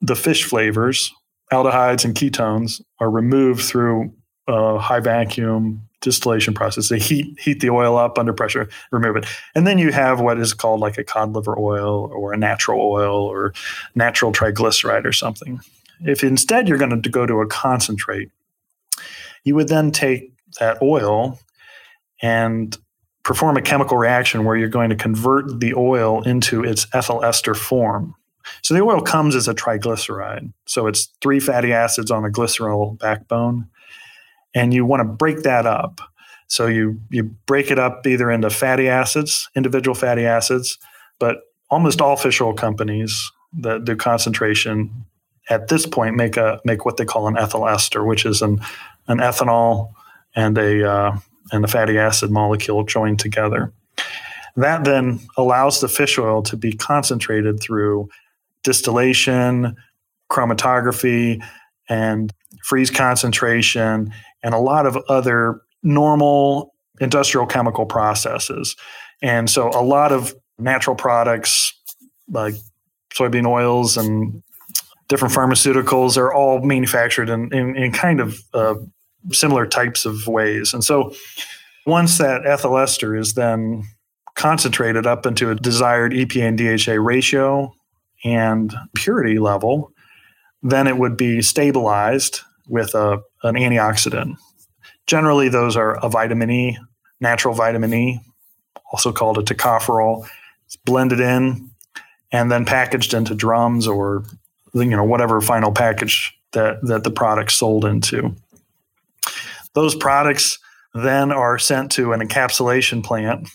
the 0.00 0.16
fish 0.16 0.44
flavors, 0.44 1.12
aldehydes 1.52 2.04
and 2.04 2.14
ketones, 2.14 2.80
are 2.98 3.10
removed 3.10 3.62
through 3.62 4.12
a 4.48 4.78
high 4.78 5.00
vacuum 5.00 5.88
distillation 6.02 6.52
process. 6.52 6.88
They 6.88 6.98
heat 6.98 7.38
heat 7.40 7.60
the 7.60 7.70
oil 7.70 7.96
up 7.96 8.18
under 8.18 8.32
pressure, 8.32 8.68
remove 8.90 9.16
it, 9.16 9.26
and 9.54 9.66
then 9.66 9.78
you 9.78 9.92
have 9.92 10.20
what 10.20 10.38
is 10.38 10.52
called 10.52 10.80
like 10.80 10.98
a 10.98 11.04
cod 11.04 11.32
liver 11.32 11.58
oil 11.58 12.10
or 12.12 12.32
a 12.32 12.36
natural 12.36 12.80
oil 12.80 13.24
or 13.24 13.54
natural 13.94 14.32
triglyceride 14.32 15.06
or 15.06 15.12
something. 15.12 15.60
If 16.04 16.22
instead 16.22 16.68
you're 16.68 16.78
going 16.78 17.00
to 17.00 17.08
go 17.08 17.26
to 17.26 17.40
a 17.40 17.46
concentrate, 17.46 18.30
you 19.44 19.54
would 19.54 19.68
then 19.68 19.90
take 19.90 20.32
that 20.60 20.82
oil 20.82 21.38
and 22.20 22.76
perform 23.22 23.56
a 23.56 23.62
chemical 23.62 23.96
reaction 23.96 24.44
where 24.44 24.56
you're 24.56 24.68
going 24.68 24.90
to 24.90 24.96
convert 24.96 25.60
the 25.60 25.74
oil 25.74 26.22
into 26.22 26.64
its 26.64 26.86
ethyl 26.92 27.24
ester 27.24 27.54
form. 27.54 28.14
So 28.62 28.74
the 28.74 28.80
oil 28.80 29.00
comes 29.00 29.36
as 29.36 29.46
a 29.46 29.54
triglyceride. 29.54 30.52
So 30.66 30.88
it's 30.88 31.08
three 31.20 31.38
fatty 31.38 31.72
acids 31.72 32.10
on 32.10 32.24
a 32.24 32.28
glycerol 32.28 32.98
backbone. 32.98 33.68
And 34.54 34.74
you 34.74 34.84
want 34.84 35.00
to 35.00 35.04
break 35.04 35.42
that 35.42 35.66
up. 35.66 36.00
So 36.48 36.66
you 36.66 37.00
you 37.10 37.24
break 37.46 37.70
it 37.70 37.78
up 37.78 38.06
either 38.06 38.30
into 38.30 38.50
fatty 38.50 38.88
acids, 38.88 39.48
individual 39.54 39.94
fatty 39.94 40.26
acids, 40.26 40.78
but 41.18 41.38
almost 41.70 42.00
all 42.00 42.16
fish 42.16 42.40
oil 42.40 42.52
companies 42.52 43.30
that 43.60 43.84
do 43.84 43.96
concentration 43.96 45.06
at 45.48 45.68
this 45.68 45.86
point 45.86 46.16
make 46.16 46.36
a 46.36 46.60
make 46.64 46.84
what 46.84 46.96
they 46.96 47.04
call 47.04 47.26
an 47.26 47.38
ethyl 47.38 47.66
ester, 47.66 48.04
which 48.04 48.26
is 48.26 48.42
an 48.42 48.60
an 49.08 49.18
ethanol 49.18 49.92
and 50.34 50.56
a 50.58 50.88
uh, 50.88 51.18
and 51.50 51.64
the 51.64 51.68
fatty 51.68 51.98
acid 51.98 52.30
molecule 52.30 52.84
joined 52.84 53.18
together. 53.18 53.72
That 54.56 54.84
then 54.84 55.20
allows 55.36 55.80
the 55.80 55.88
fish 55.88 56.18
oil 56.18 56.42
to 56.42 56.56
be 56.56 56.72
concentrated 56.72 57.60
through 57.60 58.08
distillation, 58.62 59.76
chromatography, 60.30 61.42
and 61.88 62.32
freeze 62.62 62.90
concentration, 62.90 64.12
and 64.42 64.54
a 64.54 64.58
lot 64.58 64.86
of 64.86 64.96
other 65.08 65.60
normal 65.82 66.74
industrial 67.00 67.46
chemical 67.46 67.86
processes. 67.86 68.76
And 69.22 69.48
so 69.48 69.68
a 69.68 69.82
lot 69.82 70.12
of 70.12 70.34
natural 70.58 70.96
products 70.96 71.72
like 72.28 72.54
soybean 73.14 73.46
oils 73.46 73.96
and 73.96 74.42
different 75.08 75.34
pharmaceuticals 75.34 76.16
are 76.16 76.32
all 76.32 76.60
manufactured 76.60 77.28
in, 77.28 77.52
in, 77.52 77.76
in 77.76 77.92
kind 77.92 78.20
of 78.20 78.38
uh, 78.54 78.74
similar 79.30 79.66
types 79.66 80.06
of 80.06 80.26
ways. 80.26 80.72
And 80.72 80.82
so 80.82 81.14
once 81.86 82.18
that 82.18 82.46
ethyl 82.46 82.78
ester 82.78 83.16
is 83.16 83.34
then 83.34 83.84
concentrated 84.34 85.06
up 85.06 85.26
into 85.26 85.50
a 85.50 85.54
desired 85.54 86.12
EPA 86.12 86.48
and 86.48 86.58
DHA 86.58 87.02
ratio 87.02 87.74
and 88.24 88.74
purity 88.94 89.38
level, 89.38 89.92
then 90.62 90.86
it 90.86 90.96
would 90.96 91.16
be 91.16 91.42
stabilized 91.42 92.40
with 92.68 92.94
a, 92.94 93.20
an 93.42 93.54
antioxidant. 93.54 94.36
Generally, 95.06 95.48
those 95.48 95.76
are 95.76 95.96
a 96.04 96.08
vitamin 96.08 96.50
E, 96.50 96.78
natural 97.20 97.54
vitamin 97.54 97.92
E, 97.92 98.20
also 98.92 99.12
called 99.12 99.38
a 99.38 99.42
tocopherol. 99.42 100.26
It's 100.66 100.76
blended 100.76 101.20
in 101.20 101.70
and 102.30 102.50
then 102.50 102.64
packaged 102.64 103.14
into 103.14 103.34
drums 103.34 103.86
or 103.86 104.24
you 104.74 104.84
know 104.84 105.04
whatever 105.04 105.40
final 105.40 105.72
package 105.72 106.36
that 106.52 106.80
that 106.82 107.04
the 107.04 107.10
product 107.10 107.52
sold 107.52 107.84
into. 107.84 108.34
Those 109.74 109.94
products 109.94 110.58
then 110.94 111.32
are 111.32 111.58
sent 111.58 111.92
to 111.92 112.12
an 112.12 112.20
encapsulation 112.20 113.02
plant 113.02 113.48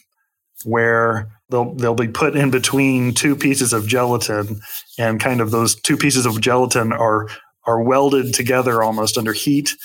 where 0.65 1.29
they'll 1.49 1.73
they'll 1.75 1.95
be 1.95 2.07
put 2.07 2.35
in 2.35 2.51
between 2.51 3.13
two 3.13 3.35
pieces 3.35 3.73
of 3.73 3.87
gelatin 3.87 4.59
and 4.97 5.19
kind 5.19 5.41
of 5.41 5.51
those 5.51 5.75
two 5.75 5.97
pieces 5.97 6.25
of 6.25 6.41
gelatin 6.41 6.91
are 6.91 7.27
are 7.67 7.81
welded 7.81 8.33
together 8.33 8.81
almost 8.81 9.17
under 9.17 9.33
heat 9.33 9.75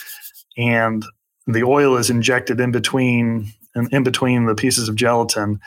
and 0.56 1.04
the 1.46 1.62
oil 1.62 1.96
is 1.96 2.08
injected 2.08 2.60
in 2.60 2.72
between 2.72 3.52
in, 3.74 4.02
between 4.02 4.46
the 4.46 4.54
pieces 4.54 4.88
of 4.88 4.94
gelatin 4.94 5.60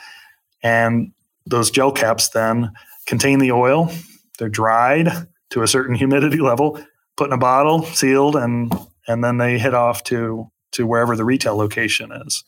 and 0.62 1.12
those 1.44 1.70
gel 1.70 1.92
caps 1.92 2.30
then 2.30 2.72
contain 3.06 3.38
the 3.38 3.52
oil 3.52 3.90
they're 4.38 4.48
dried 4.48 5.08
to 5.50 5.62
a 5.62 5.68
certain 5.68 5.94
humidity 5.94 6.38
level 6.38 6.80
put 7.16 7.28
in 7.28 7.32
a 7.32 7.38
bottle 7.38 7.82
sealed 7.84 8.34
and 8.34 8.72
and 9.08 9.22
then 9.22 9.38
they 9.38 9.58
head 9.58 9.74
off 9.74 10.02
to 10.04 10.50
to 10.72 10.86
wherever 10.86 11.16
the 11.16 11.24
retail 11.24 11.56
location 11.56 12.12
is. 12.26 12.44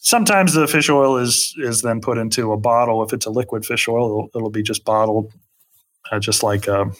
Sometimes 0.00 0.52
the 0.52 0.68
fish 0.68 0.88
oil 0.88 1.16
is 1.16 1.54
is 1.58 1.82
then 1.82 2.00
put 2.00 2.18
into 2.18 2.52
a 2.52 2.56
bottle. 2.56 3.02
If 3.02 3.12
it's 3.12 3.26
a 3.26 3.30
liquid 3.30 3.64
fish 3.64 3.88
oil, 3.88 4.06
it'll, 4.06 4.30
it'll 4.34 4.50
be 4.50 4.62
just 4.62 4.84
bottled, 4.84 5.32
uh, 6.10 6.18
just 6.18 6.42
like 6.42 6.68
a 6.68 6.90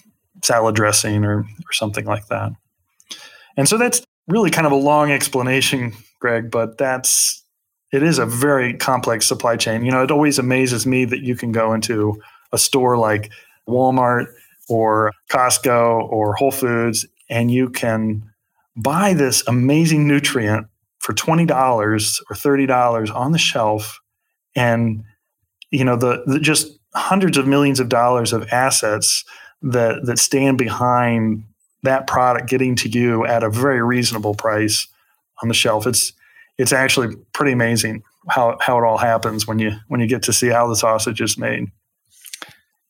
salad 0.42 0.74
dressing 0.74 1.24
or 1.24 1.40
or 1.40 1.72
something 1.72 2.04
like 2.04 2.26
that. 2.28 2.52
And 3.56 3.68
so 3.68 3.78
that's 3.78 4.02
really 4.28 4.50
kind 4.50 4.66
of 4.66 4.72
a 4.72 4.76
long 4.76 5.10
explanation, 5.10 5.92
Greg, 6.20 6.50
but 6.50 6.78
that's 6.78 7.42
it 7.92 8.02
is 8.02 8.18
a 8.18 8.26
very 8.26 8.74
complex 8.74 9.26
supply 9.26 9.56
chain. 9.56 9.84
You 9.84 9.92
know, 9.92 10.02
it 10.02 10.10
always 10.10 10.38
amazes 10.38 10.86
me 10.86 11.04
that 11.06 11.20
you 11.20 11.36
can 11.36 11.52
go 11.52 11.72
into 11.72 12.20
a 12.52 12.58
store 12.58 12.98
like 12.98 13.30
Walmart 13.68 14.26
or 14.68 15.12
Costco 15.30 16.10
or 16.10 16.34
Whole 16.34 16.50
Foods 16.50 17.06
and 17.28 17.50
you 17.50 17.70
can 17.70 18.22
buy 18.76 19.14
this 19.14 19.42
amazing 19.46 20.06
nutrient 20.06 20.66
for 20.98 21.14
$20 21.14 21.50
or 21.50 22.34
$30 22.34 23.14
on 23.14 23.32
the 23.32 23.38
shelf 23.38 24.00
and 24.54 25.02
you 25.70 25.84
know 25.84 25.96
the, 25.96 26.22
the, 26.26 26.40
just 26.40 26.78
hundreds 26.94 27.36
of 27.36 27.46
millions 27.46 27.80
of 27.80 27.88
dollars 27.88 28.32
of 28.32 28.48
assets 28.50 29.24
that 29.62 30.04
that 30.04 30.18
stand 30.18 30.58
behind 30.58 31.44
that 31.82 32.06
product 32.06 32.48
getting 32.48 32.74
to 32.76 32.88
you 32.88 33.24
at 33.26 33.42
a 33.42 33.50
very 33.50 33.82
reasonable 33.82 34.34
price 34.34 34.86
on 35.42 35.48
the 35.48 35.54
shelf 35.54 35.86
it's 35.86 36.12
it's 36.58 36.72
actually 36.72 37.14
pretty 37.32 37.52
amazing 37.52 38.02
how 38.28 38.56
how 38.60 38.78
it 38.78 38.84
all 38.84 38.98
happens 38.98 39.46
when 39.46 39.58
you 39.58 39.72
when 39.88 40.00
you 40.00 40.06
get 40.06 40.22
to 40.22 40.32
see 40.32 40.48
how 40.48 40.66
the 40.66 40.76
sausage 40.76 41.20
is 41.20 41.38
made 41.38 41.70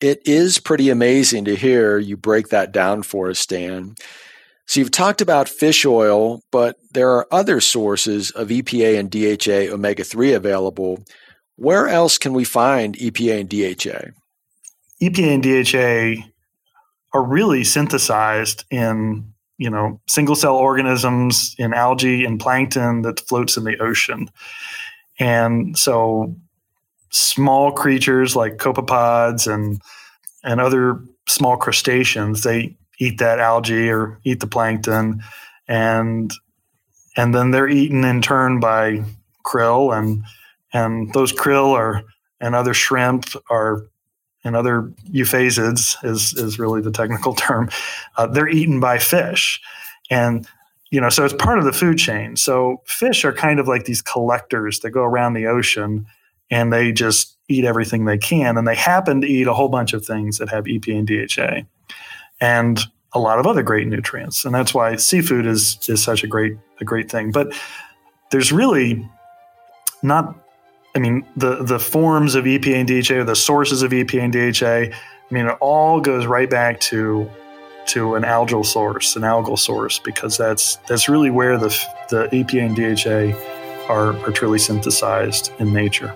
it 0.00 0.20
is 0.26 0.58
pretty 0.58 0.90
amazing 0.90 1.44
to 1.44 1.56
hear 1.56 1.98
you 1.98 2.16
break 2.16 2.48
that 2.48 2.72
down 2.72 3.02
for 3.02 3.30
us 3.30 3.46
dan 3.46 3.94
so 4.66 4.80
you've 4.80 4.90
talked 4.90 5.20
about 5.20 5.48
fish 5.48 5.86
oil, 5.86 6.42
but 6.50 6.76
there 6.90 7.10
are 7.12 7.28
other 7.30 7.60
sources 7.60 8.32
of 8.32 8.48
EPA 8.48 8.98
and 8.98 9.10
DHA 9.10 9.72
omega 9.72 10.02
3 10.02 10.32
available. 10.32 11.04
Where 11.54 11.86
else 11.86 12.18
can 12.18 12.32
we 12.32 12.44
find 12.44 12.96
EPA 12.96 13.40
and 13.40 13.48
DHA? 13.48 14.10
EPA 15.00 15.34
and 15.34 15.42
DHA 16.22 16.28
are 17.16 17.24
really 17.24 17.64
synthesized 17.64 18.64
in, 18.70 19.32
you 19.56 19.70
know, 19.70 20.00
single 20.06 20.36
cell 20.36 20.56
organisms 20.56 21.54
in 21.58 21.72
algae 21.72 22.24
and 22.24 22.38
plankton 22.38 23.02
that 23.02 23.20
floats 23.20 23.56
in 23.56 23.64
the 23.64 23.78
ocean. 23.78 24.28
And 25.18 25.78
so 25.78 26.36
small 27.10 27.72
creatures 27.72 28.36
like 28.36 28.58
copepods 28.58 29.52
and 29.52 29.80
and 30.44 30.60
other 30.60 31.02
small 31.26 31.56
crustaceans, 31.56 32.42
they 32.42 32.76
eat 32.98 33.18
that 33.18 33.40
algae 33.40 33.88
or 33.88 34.20
eat 34.24 34.40
the 34.40 34.46
plankton 34.46 35.22
and 35.66 36.30
and 37.16 37.34
then 37.34 37.50
they're 37.50 37.68
eaten 37.68 38.04
in 38.04 38.20
turn 38.20 38.60
by 38.60 39.02
krill 39.44 39.96
and 39.96 40.22
and 40.72 41.12
those 41.14 41.32
krill 41.32 41.72
are 41.72 42.02
and 42.40 42.54
other 42.54 42.74
shrimp 42.74 43.26
are 43.50 43.86
and 44.46 44.56
other 44.56 44.92
euphausiids 45.10 45.96
is 46.04 46.32
is 46.34 46.58
really 46.58 46.80
the 46.80 46.90
technical 46.90 47.34
term 47.46 47.68
uh, 48.16 48.26
they're 48.26 48.48
eaten 48.48 48.80
by 48.80 48.98
fish 48.98 49.60
and 50.10 50.46
you 50.90 51.00
know 51.00 51.08
so 51.08 51.24
it's 51.24 51.34
part 51.34 51.58
of 51.58 51.64
the 51.64 51.72
food 51.72 51.98
chain 51.98 52.36
so 52.36 52.80
fish 52.86 53.24
are 53.24 53.32
kind 53.32 53.58
of 53.60 53.68
like 53.68 53.84
these 53.84 54.02
collectors 54.02 54.80
that 54.80 54.90
go 54.90 55.02
around 55.02 55.34
the 55.34 55.46
ocean 55.46 56.06
and 56.50 56.72
they 56.72 56.92
just 56.92 57.36
eat 57.48 57.64
everything 57.64 58.04
they 58.04 58.18
can 58.18 58.56
and 58.56 58.66
they 58.66 58.74
happen 58.74 59.20
to 59.20 59.26
eat 59.26 59.46
a 59.46 59.54
whole 59.54 59.68
bunch 59.68 59.92
of 59.92 60.04
things 60.04 60.38
that 60.38 60.48
have 60.48 60.64
epa 60.64 60.96
and 60.96 61.08
dha 61.08 61.66
and 62.40 62.86
a 63.12 63.18
lot 63.18 63.38
of 63.38 63.46
other 63.46 63.62
great 63.62 63.88
nutrients. 63.88 64.44
And 64.44 64.54
that's 64.54 64.74
why 64.74 64.96
seafood 64.96 65.46
is 65.46 65.78
is 65.88 66.02
such 66.02 66.22
a 66.22 66.26
great 66.26 66.56
a 66.80 66.84
great 66.84 67.10
thing. 67.10 67.32
But 67.32 67.52
there's 68.30 68.52
really 68.52 69.08
not 70.02 70.36
I 70.96 70.98
mean 70.98 71.26
the 71.36 71.62
the 71.62 71.78
forms 71.78 72.34
of 72.34 72.46
EPA 72.46 72.74
and 72.74 72.88
DHA, 72.88 73.24
the 73.24 73.36
sources 73.36 73.82
of 73.82 73.90
EPA 73.90 74.22
and 74.22 74.32
DHA, 74.32 74.96
I 74.96 75.34
mean 75.34 75.46
it 75.46 75.58
all 75.60 76.00
goes 76.00 76.24
right 76.24 76.48
back 76.48 76.80
to 76.80 77.30
to 77.88 78.14
an 78.14 78.22
algal 78.22 78.64
source, 78.64 79.14
an 79.14 79.22
algal 79.22 79.58
source, 79.58 79.98
because 79.98 80.38
that's 80.38 80.76
that's 80.88 81.06
really 81.06 81.28
where 81.28 81.58
the 81.58 81.68
the 82.08 82.28
EPA 82.32 82.66
and 82.66 82.74
DHA 82.74 83.92
are, 83.92 84.16
are 84.26 84.32
truly 84.32 84.58
synthesized 84.58 85.52
in 85.58 85.70
nature. 85.70 86.14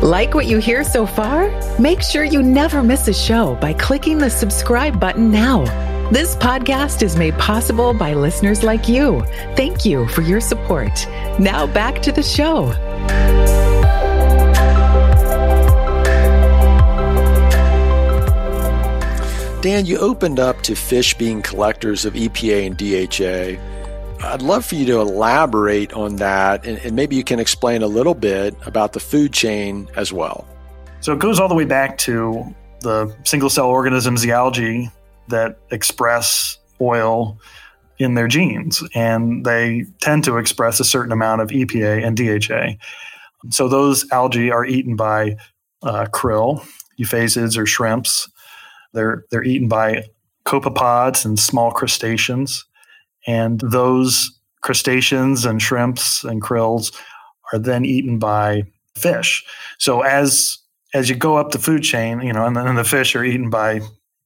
Like 0.00 0.32
what 0.32 0.46
you 0.46 0.58
hear 0.58 0.84
so 0.84 1.06
far? 1.06 1.50
Make 1.80 2.02
sure 2.02 2.22
you 2.22 2.40
never 2.40 2.84
miss 2.84 3.08
a 3.08 3.12
show 3.12 3.56
by 3.56 3.72
clicking 3.72 4.18
the 4.18 4.30
subscribe 4.30 5.00
button 5.00 5.32
now. 5.32 5.89
This 6.10 6.34
podcast 6.34 7.04
is 7.04 7.16
made 7.16 7.34
possible 7.34 7.94
by 7.94 8.14
listeners 8.14 8.64
like 8.64 8.88
you. 8.88 9.20
Thank 9.54 9.84
you 9.84 10.08
for 10.08 10.22
your 10.22 10.40
support. 10.40 11.06
Now 11.38 11.68
back 11.68 12.02
to 12.02 12.10
the 12.10 12.20
show. 12.20 12.72
Dan, 19.62 19.86
you 19.86 19.98
opened 19.98 20.40
up 20.40 20.60
to 20.62 20.74
fish 20.74 21.14
being 21.14 21.42
collectors 21.42 22.04
of 22.04 22.14
EPA 22.14 22.66
and 22.66 22.76
DHA. 22.76 24.26
I'd 24.26 24.42
love 24.42 24.64
for 24.64 24.74
you 24.74 24.86
to 24.86 25.00
elaborate 25.00 25.92
on 25.92 26.16
that, 26.16 26.66
and, 26.66 26.78
and, 26.78 26.96
maybe 26.96 27.14
you 27.14 27.22
can 27.22 27.38
explain 27.38 27.82
a 27.82 27.86
little 27.86 28.14
bit 28.14 28.56
about 28.66 28.94
the 28.94 29.00
food 29.00 29.32
chain 29.32 29.88
as 29.94 30.12
well. 30.12 30.44
So 31.02 31.12
it 31.12 31.20
goes 31.20 31.38
all 31.38 31.46
the 31.46 31.54
way 31.54 31.66
back 31.66 31.98
to 31.98 32.52
the 32.80 33.14
single 33.22 33.48
cell 33.48 33.68
organisms, 33.68 34.22
the 34.22 34.32
algae 34.32 34.90
that 35.30 35.58
express 35.70 36.58
oil 36.80 37.38
in 37.98 38.14
their 38.14 38.28
genes, 38.28 38.82
and 38.94 39.44
they 39.44 39.84
tend 40.00 40.24
to 40.24 40.38
express 40.38 40.80
a 40.80 40.84
certain 40.84 41.12
amount 41.12 41.42
of 41.42 41.48
EPA 41.48 42.04
and 42.04 42.16
DHA. 42.16 42.76
So 43.50 43.68
those 43.68 44.10
algae 44.10 44.50
are 44.50 44.64
eaten 44.64 44.96
by 44.96 45.36
uh, 45.82 46.06
krill, 46.06 46.66
euphausiids, 46.98 47.56
or 47.56 47.66
shrimps. 47.66 48.30
They're 48.92 49.24
they're 49.30 49.44
eaten 49.44 49.68
by 49.68 50.04
copepods 50.44 51.24
and 51.24 51.38
small 51.38 51.70
crustaceans 51.70 52.64
and 53.26 53.60
those 53.60 54.30
crustaceans 54.62 55.44
and 55.44 55.60
shrimps 55.60 56.24
and 56.24 56.42
krills 56.42 56.94
are 57.52 57.58
then 57.58 57.84
eaten 57.84 58.18
by 58.18 58.64
fish. 58.96 59.44
So 59.78 60.02
as 60.02 60.58
as 60.92 61.08
you 61.08 61.14
go 61.14 61.36
up 61.36 61.52
the 61.52 61.58
food 61.58 61.82
chain, 61.82 62.20
you 62.20 62.32
know, 62.32 62.44
and 62.44 62.56
then 62.56 62.74
the 62.74 62.84
fish 62.84 63.14
are 63.14 63.24
eaten 63.24 63.48
by 63.48 63.80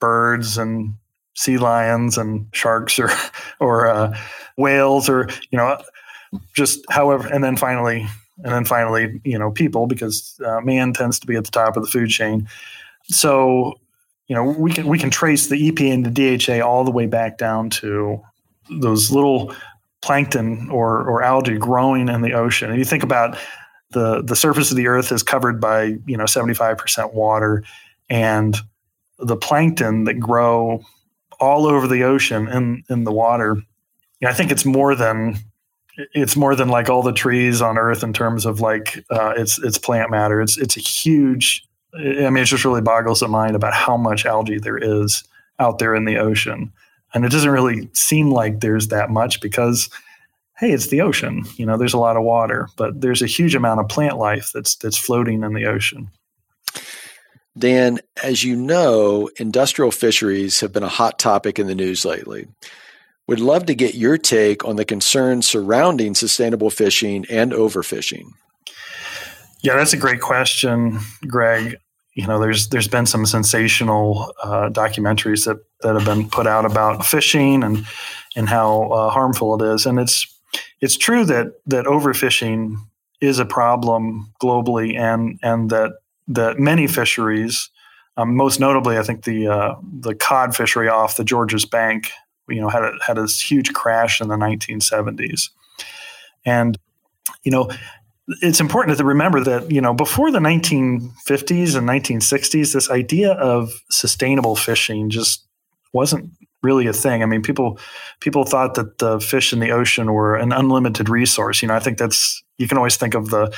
birds 0.04 0.58
and 0.58 0.94
sea 1.34 1.56
lions 1.58 2.18
and 2.18 2.46
sharks 2.52 2.98
or 2.98 3.10
or 3.60 3.86
uh, 3.86 4.16
whales 4.58 5.08
or 5.08 5.28
you 5.50 5.56
know 5.56 5.80
just 6.54 6.80
however 6.90 7.26
and 7.28 7.42
then 7.42 7.56
finally 7.56 8.06
and 8.44 8.52
then 8.52 8.64
finally 8.64 9.20
you 9.24 9.38
know 9.38 9.50
people 9.50 9.86
because 9.86 10.38
uh, 10.44 10.60
man 10.60 10.92
tends 10.92 11.18
to 11.18 11.26
be 11.26 11.36
at 11.36 11.44
the 11.44 11.50
top 11.50 11.76
of 11.76 11.82
the 11.82 11.88
food 11.88 12.10
chain 12.10 12.46
so 13.04 13.72
you 14.28 14.36
know 14.36 14.44
we 14.44 14.72
can 14.72 14.86
we 14.86 14.98
can 14.98 15.10
trace 15.10 15.48
the 15.48 15.70
EPA 15.70 15.94
and 15.94 16.04
the 16.06 16.38
DHA 16.38 16.66
all 16.66 16.84
the 16.84 16.90
way 16.90 17.06
back 17.06 17.38
down 17.38 17.70
to 17.70 18.20
those 18.68 19.10
little 19.10 19.54
plankton 20.04 20.68
or, 20.70 21.00
or 21.08 21.22
algae 21.22 21.56
growing 21.56 22.08
in 22.08 22.20
the 22.20 22.34
ocean. 22.34 22.68
And 22.68 22.78
you 22.78 22.84
think 22.84 23.02
about 23.02 23.38
the, 23.90 24.22
the 24.22 24.36
surface 24.36 24.70
of 24.70 24.76
the 24.76 24.86
earth 24.86 25.10
is 25.10 25.22
covered 25.22 25.60
by, 25.60 25.96
you 26.06 26.16
know, 26.16 26.24
75% 26.24 27.14
water 27.14 27.64
and 28.10 28.56
the 29.18 29.36
plankton 29.36 30.04
that 30.04 30.14
grow 30.14 30.84
all 31.40 31.66
over 31.66 31.86
the 31.86 32.04
ocean 32.04 32.48
in, 32.48 32.82
in 32.88 33.04
the 33.04 33.12
water. 33.12 33.56
I 34.24 34.32
think 34.32 34.50
it's 34.50 34.64
more 34.64 34.94
than 34.94 35.38
it's 35.96 36.36
more 36.36 36.56
than 36.56 36.68
like 36.68 36.88
all 36.88 37.02
the 37.02 37.12
trees 37.12 37.62
on 37.62 37.78
earth 37.78 38.02
in 38.02 38.12
terms 38.12 38.46
of 38.46 38.60
like 38.60 39.04
uh, 39.10 39.34
it's 39.36 39.58
it's 39.58 39.78
plant 39.78 40.10
matter. 40.10 40.40
It's 40.40 40.56
it's 40.56 40.76
a 40.76 40.80
huge. 40.80 41.64
I 41.94 42.30
mean, 42.30 42.38
it 42.38 42.46
just 42.46 42.64
really 42.64 42.80
boggles 42.80 43.20
the 43.20 43.28
mind 43.28 43.54
about 43.54 43.74
how 43.74 43.96
much 43.96 44.26
algae 44.26 44.58
there 44.58 44.78
is 44.78 45.22
out 45.60 45.78
there 45.78 45.94
in 45.94 46.06
the 46.06 46.16
ocean. 46.16 46.72
And 47.12 47.24
it 47.24 47.30
doesn't 47.30 47.50
really 47.50 47.88
seem 47.92 48.30
like 48.30 48.60
there's 48.60 48.88
that 48.88 49.10
much 49.10 49.40
because 49.40 49.88
hey, 50.56 50.72
it's 50.72 50.88
the 50.88 51.00
ocean. 51.00 51.44
You 51.56 51.66
know, 51.66 51.76
there's 51.76 51.94
a 51.94 51.98
lot 51.98 52.16
of 52.16 52.22
water, 52.22 52.68
but 52.76 53.00
there's 53.00 53.22
a 53.22 53.26
huge 53.26 53.54
amount 53.54 53.80
of 53.80 53.88
plant 53.88 54.18
life 54.18 54.50
that's 54.52 54.76
that's 54.76 54.98
floating 54.98 55.42
in 55.42 55.54
the 55.54 55.66
ocean. 55.66 56.10
Dan, 57.56 58.00
as 58.22 58.42
you 58.42 58.56
know, 58.56 59.30
industrial 59.36 59.90
fisheries 59.90 60.60
have 60.60 60.72
been 60.72 60.82
a 60.82 60.88
hot 60.88 61.18
topic 61.18 61.58
in 61.58 61.66
the 61.66 61.74
news 61.74 62.04
lately. 62.04 62.48
Would 63.26 63.40
love 63.40 63.66
to 63.66 63.74
get 63.74 63.94
your 63.94 64.18
take 64.18 64.64
on 64.64 64.76
the 64.76 64.84
concerns 64.84 65.46
surrounding 65.46 66.14
sustainable 66.14 66.70
fishing 66.70 67.24
and 67.30 67.52
overfishing. 67.52 68.26
Yeah, 69.62 69.76
that's 69.76 69.94
a 69.94 69.98
great 69.98 70.20
question, 70.20 70.98
Greg 71.26 71.78
you 72.14 72.26
know, 72.26 72.38
there's 72.38 72.68
there's 72.68 72.88
been 72.88 73.06
some 73.06 73.26
sensational 73.26 74.32
uh, 74.42 74.70
documentaries 74.70 75.46
that, 75.46 75.58
that 75.82 75.94
have 75.94 76.04
been 76.04 76.28
put 76.28 76.46
out 76.46 76.64
about 76.64 77.04
fishing 77.04 77.62
and 77.62 77.84
and 78.36 78.48
how 78.48 78.84
uh, 78.90 79.10
harmful 79.10 79.60
it 79.60 79.74
is, 79.74 79.84
and 79.84 79.98
it's 79.98 80.26
it's 80.80 80.96
true 80.96 81.24
that 81.24 81.48
that 81.66 81.86
overfishing 81.86 82.76
is 83.20 83.38
a 83.38 83.44
problem 83.44 84.32
globally, 84.40 84.96
and 84.96 85.38
and 85.42 85.70
that 85.70 85.92
that 86.28 86.58
many 86.58 86.86
fisheries, 86.86 87.70
um, 88.16 88.36
most 88.36 88.60
notably, 88.60 88.98
I 88.98 89.02
think 89.02 89.24
the 89.24 89.48
uh, 89.48 89.74
the 90.00 90.14
cod 90.14 90.54
fishery 90.54 90.88
off 90.88 91.16
the 91.16 91.24
Georges 91.24 91.64
Bank, 91.64 92.10
you 92.48 92.60
know, 92.60 92.68
had 92.68 92.82
a, 92.82 92.92
had 93.04 93.18
a 93.18 93.26
huge 93.26 93.72
crash 93.72 94.20
in 94.20 94.28
the 94.28 94.36
1970s, 94.36 95.50
and 96.44 96.78
you 97.42 97.50
know 97.50 97.70
it's 98.40 98.60
important 98.60 98.96
to 98.96 99.04
remember 99.04 99.42
that 99.42 99.70
you 99.70 99.80
know 99.80 99.92
before 99.92 100.30
the 100.30 100.38
1950s 100.38 101.76
and 101.76 101.88
1960s 101.88 102.72
this 102.72 102.90
idea 102.90 103.32
of 103.32 103.72
sustainable 103.90 104.56
fishing 104.56 105.10
just 105.10 105.44
wasn't 105.92 106.30
really 106.62 106.86
a 106.86 106.92
thing. 106.92 107.22
I 107.22 107.26
mean 107.26 107.42
people 107.42 107.78
people 108.20 108.44
thought 108.44 108.74
that 108.74 108.98
the 108.98 109.20
fish 109.20 109.52
in 109.52 109.60
the 109.60 109.72
ocean 109.72 110.12
were 110.12 110.36
an 110.36 110.52
unlimited 110.52 111.08
resource. 111.08 111.60
You 111.60 111.68
know 111.68 111.74
i 111.74 111.80
think 111.80 111.98
that's 111.98 112.42
you 112.58 112.68
can 112.68 112.78
always 112.78 112.96
think 112.96 113.14
of 113.14 113.30
the 113.30 113.54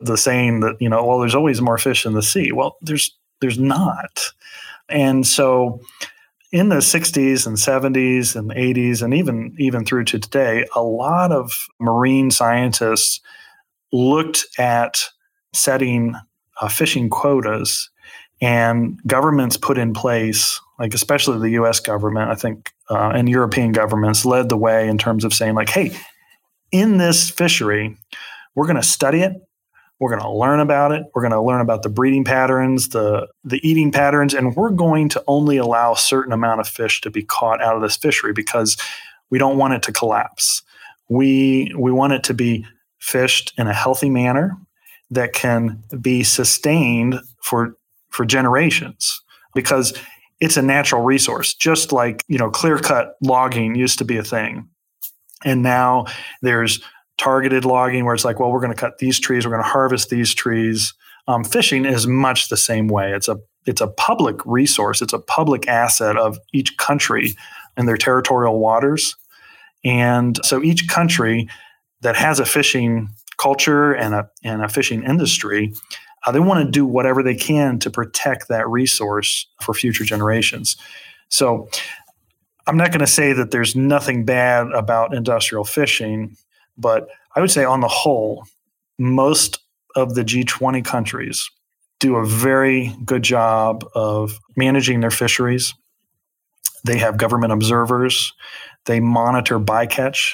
the 0.00 0.16
saying 0.16 0.60
that 0.60 0.76
you 0.80 0.88
know 0.88 1.04
well 1.04 1.18
there's 1.18 1.34
always 1.34 1.60
more 1.60 1.78
fish 1.78 2.06
in 2.06 2.12
the 2.14 2.22
sea. 2.22 2.52
Well 2.52 2.76
there's 2.82 3.16
there's 3.40 3.58
not. 3.58 4.32
And 4.88 5.26
so 5.26 5.80
in 6.52 6.68
the 6.68 6.76
60s 6.76 7.46
and 7.46 7.56
70s 7.56 8.34
and 8.34 8.50
80s 8.50 9.02
and 9.02 9.14
even 9.14 9.54
even 9.58 9.84
through 9.84 10.04
to 10.04 10.18
today 10.18 10.66
a 10.74 10.82
lot 10.82 11.32
of 11.32 11.68
marine 11.78 12.30
scientists 12.30 13.20
looked 13.92 14.46
at 14.58 15.04
setting 15.52 16.14
uh, 16.60 16.68
fishing 16.68 17.08
quotas 17.08 17.90
and 18.40 19.00
governments 19.06 19.56
put 19.56 19.78
in 19.78 19.92
place 19.92 20.60
like 20.78 20.94
especially 20.94 21.38
the 21.38 21.56
us 21.56 21.80
government 21.80 22.30
i 22.30 22.34
think 22.34 22.72
uh, 22.90 23.10
and 23.14 23.28
european 23.28 23.72
governments 23.72 24.24
led 24.24 24.48
the 24.48 24.56
way 24.56 24.88
in 24.88 24.98
terms 24.98 25.24
of 25.24 25.32
saying 25.32 25.54
like 25.54 25.68
hey 25.68 25.96
in 26.72 26.98
this 26.98 27.30
fishery 27.30 27.96
we're 28.54 28.66
going 28.66 28.76
to 28.76 28.82
study 28.82 29.22
it 29.22 29.34
we're 30.00 30.08
going 30.08 30.22
to 30.22 30.32
learn 30.32 30.60
about 30.60 30.92
it. 30.92 31.04
We're 31.14 31.20
going 31.20 31.32
to 31.32 31.42
learn 31.42 31.60
about 31.60 31.82
the 31.82 31.90
breeding 31.90 32.24
patterns 32.24 32.88
the 32.88 33.28
the 33.44 33.60
eating 33.66 33.92
patterns 33.92 34.34
and 34.34 34.56
we're 34.56 34.70
going 34.70 35.08
to 35.10 35.22
only 35.28 35.58
allow 35.58 35.92
a 35.92 35.98
certain 35.98 36.32
amount 36.32 36.60
of 36.60 36.66
fish 36.66 37.00
to 37.02 37.10
be 37.10 37.22
caught 37.22 37.62
out 37.62 37.76
of 37.76 37.82
this 37.82 37.96
fishery 37.96 38.32
because 38.32 38.76
we 39.28 39.38
don't 39.38 39.58
want 39.58 39.74
it 39.74 39.82
to 39.84 39.92
collapse. 39.92 40.62
We 41.08 41.72
we 41.78 41.92
want 41.92 42.14
it 42.14 42.24
to 42.24 42.34
be 42.34 42.66
fished 42.98 43.52
in 43.58 43.66
a 43.66 43.74
healthy 43.74 44.10
manner 44.10 44.56
that 45.10 45.34
can 45.34 45.82
be 46.00 46.24
sustained 46.24 47.20
for 47.42 47.76
for 48.08 48.24
generations 48.24 49.20
because 49.54 49.92
it's 50.40 50.56
a 50.56 50.62
natural 50.62 51.02
resource 51.02 51.52
just 51.52 51.92
like 51.92 52.24
you 52.26 52.38
know 52.38 52.50
clear 52.50 52.78
cut 52.78 53.16
logging 53.20 53.74
used 53.74 53.98
to 53.98 54.04
be 54.04 54.16
a 54.16 54.24
thing. 54.24 54.66
And 55.44 55.62
now 55.62 56.06
there's 56.42 56.80
targeted 57.20 57.66
logging 57.66 58.06
where 58.06 58.14
it's 58.14 58.24
like 58.24 58.40
well 58.40 58.50
we're 58.50 58.60
going 58.60 58.72
to 58.72 58.78
cut 58.78 58.96
these 58.98 59.20
trees 59.20 59.44
we're 59.44 59.52
going 59.52 59.62
to 59.62 59.68
harvest 59.68 60.08
these 60.08 60.34
trees. 60.34 60.94
Um, 61.28 61.44
fishing 61.44 61.84
is 61.84 62.06
much 62.06 62.48
the 62.48 62.56
same 62.56 62.88
way. 62.88 63.12
It's 63.12 63.28
a 63.28 63.36
it's 63.66 63.82
a 63.82 63.88
public 63.88 64.36
resource. 64.46 65.02
It's 65.02 65.12
a 65.12 65.18
public 65.18 65.68
asset 65.68 66.16
of 66.16 66.38
each 66.52 66.76
country 66.78 67.34
and 67.76 67.86
their 67.86 67.98
territorial 67.98 68.58
waters. 68.58 69.16
And 69.84 70.38
so 70.44 70.62
each 70.62 70.88
country 70.88 71.48
that 72.00 72.16
has 72.16 72.40
a 72.40 72.46
fishing 72.46 73.10
culture 73.36 73.92
and 73.92 74.14
a, 74.14 74.28
and 74.42 74.62
a 74.62 74.68
fishing 74.68 75.02
industry, 75.02 75.72
uh, 76.26 76.32
they 76.32 76.40
want 76.40 76.64
to 76.64 76.70
do 76.70 76.86
whatever 76.86 77.22
they 77.22 77.34
can 77.34 77.78
to 77.80 77.90
protect 77.90 78.48
that 78.48 78.68
resource 78.68 79.46
for 79.60 79.74
future 79.74 80.04
generations. 80.04 80.76
So 81.28 81.68
I'm 82.66 82.76
not 82.76 82.90
going 82.90 83.00
to 83.00 83.06
say 83.06 83.32
that 83.32 83.50
there's 83.50 83.76
nothing 83.76 84.24
bad 84.24 84.68
about 84.72 85.14
industrial 85.14 85.64
fishing, 85.64 86.36
but 86.80 87.08
I 87.36 87.40
would 87.40 87.50
say 87.50 87.64
on 87.64 87.80
the 87.80 87.88
whole, 87.88 88.44
most 88.98 89.60
of 89.96 90.14
the 90.14 90.24
G20 90.24 90.84
countries 90.84 91.50
do 91.98 92.16
a 92.16 92.26
very 92.26 92.94
good 93.04 93.22
job 93.22 93.84
of 93.94 94.38
managing 94.56 95.00
their 95.00 95.10
fisheries. 95.10 95.74
They 96.84 96.98
have 96.98 97.18
government 97.18 97.52
observers. 97.52 98.32
They 98.86 99.00
monitor 99.00 99.60
bycatch 99.60 100.32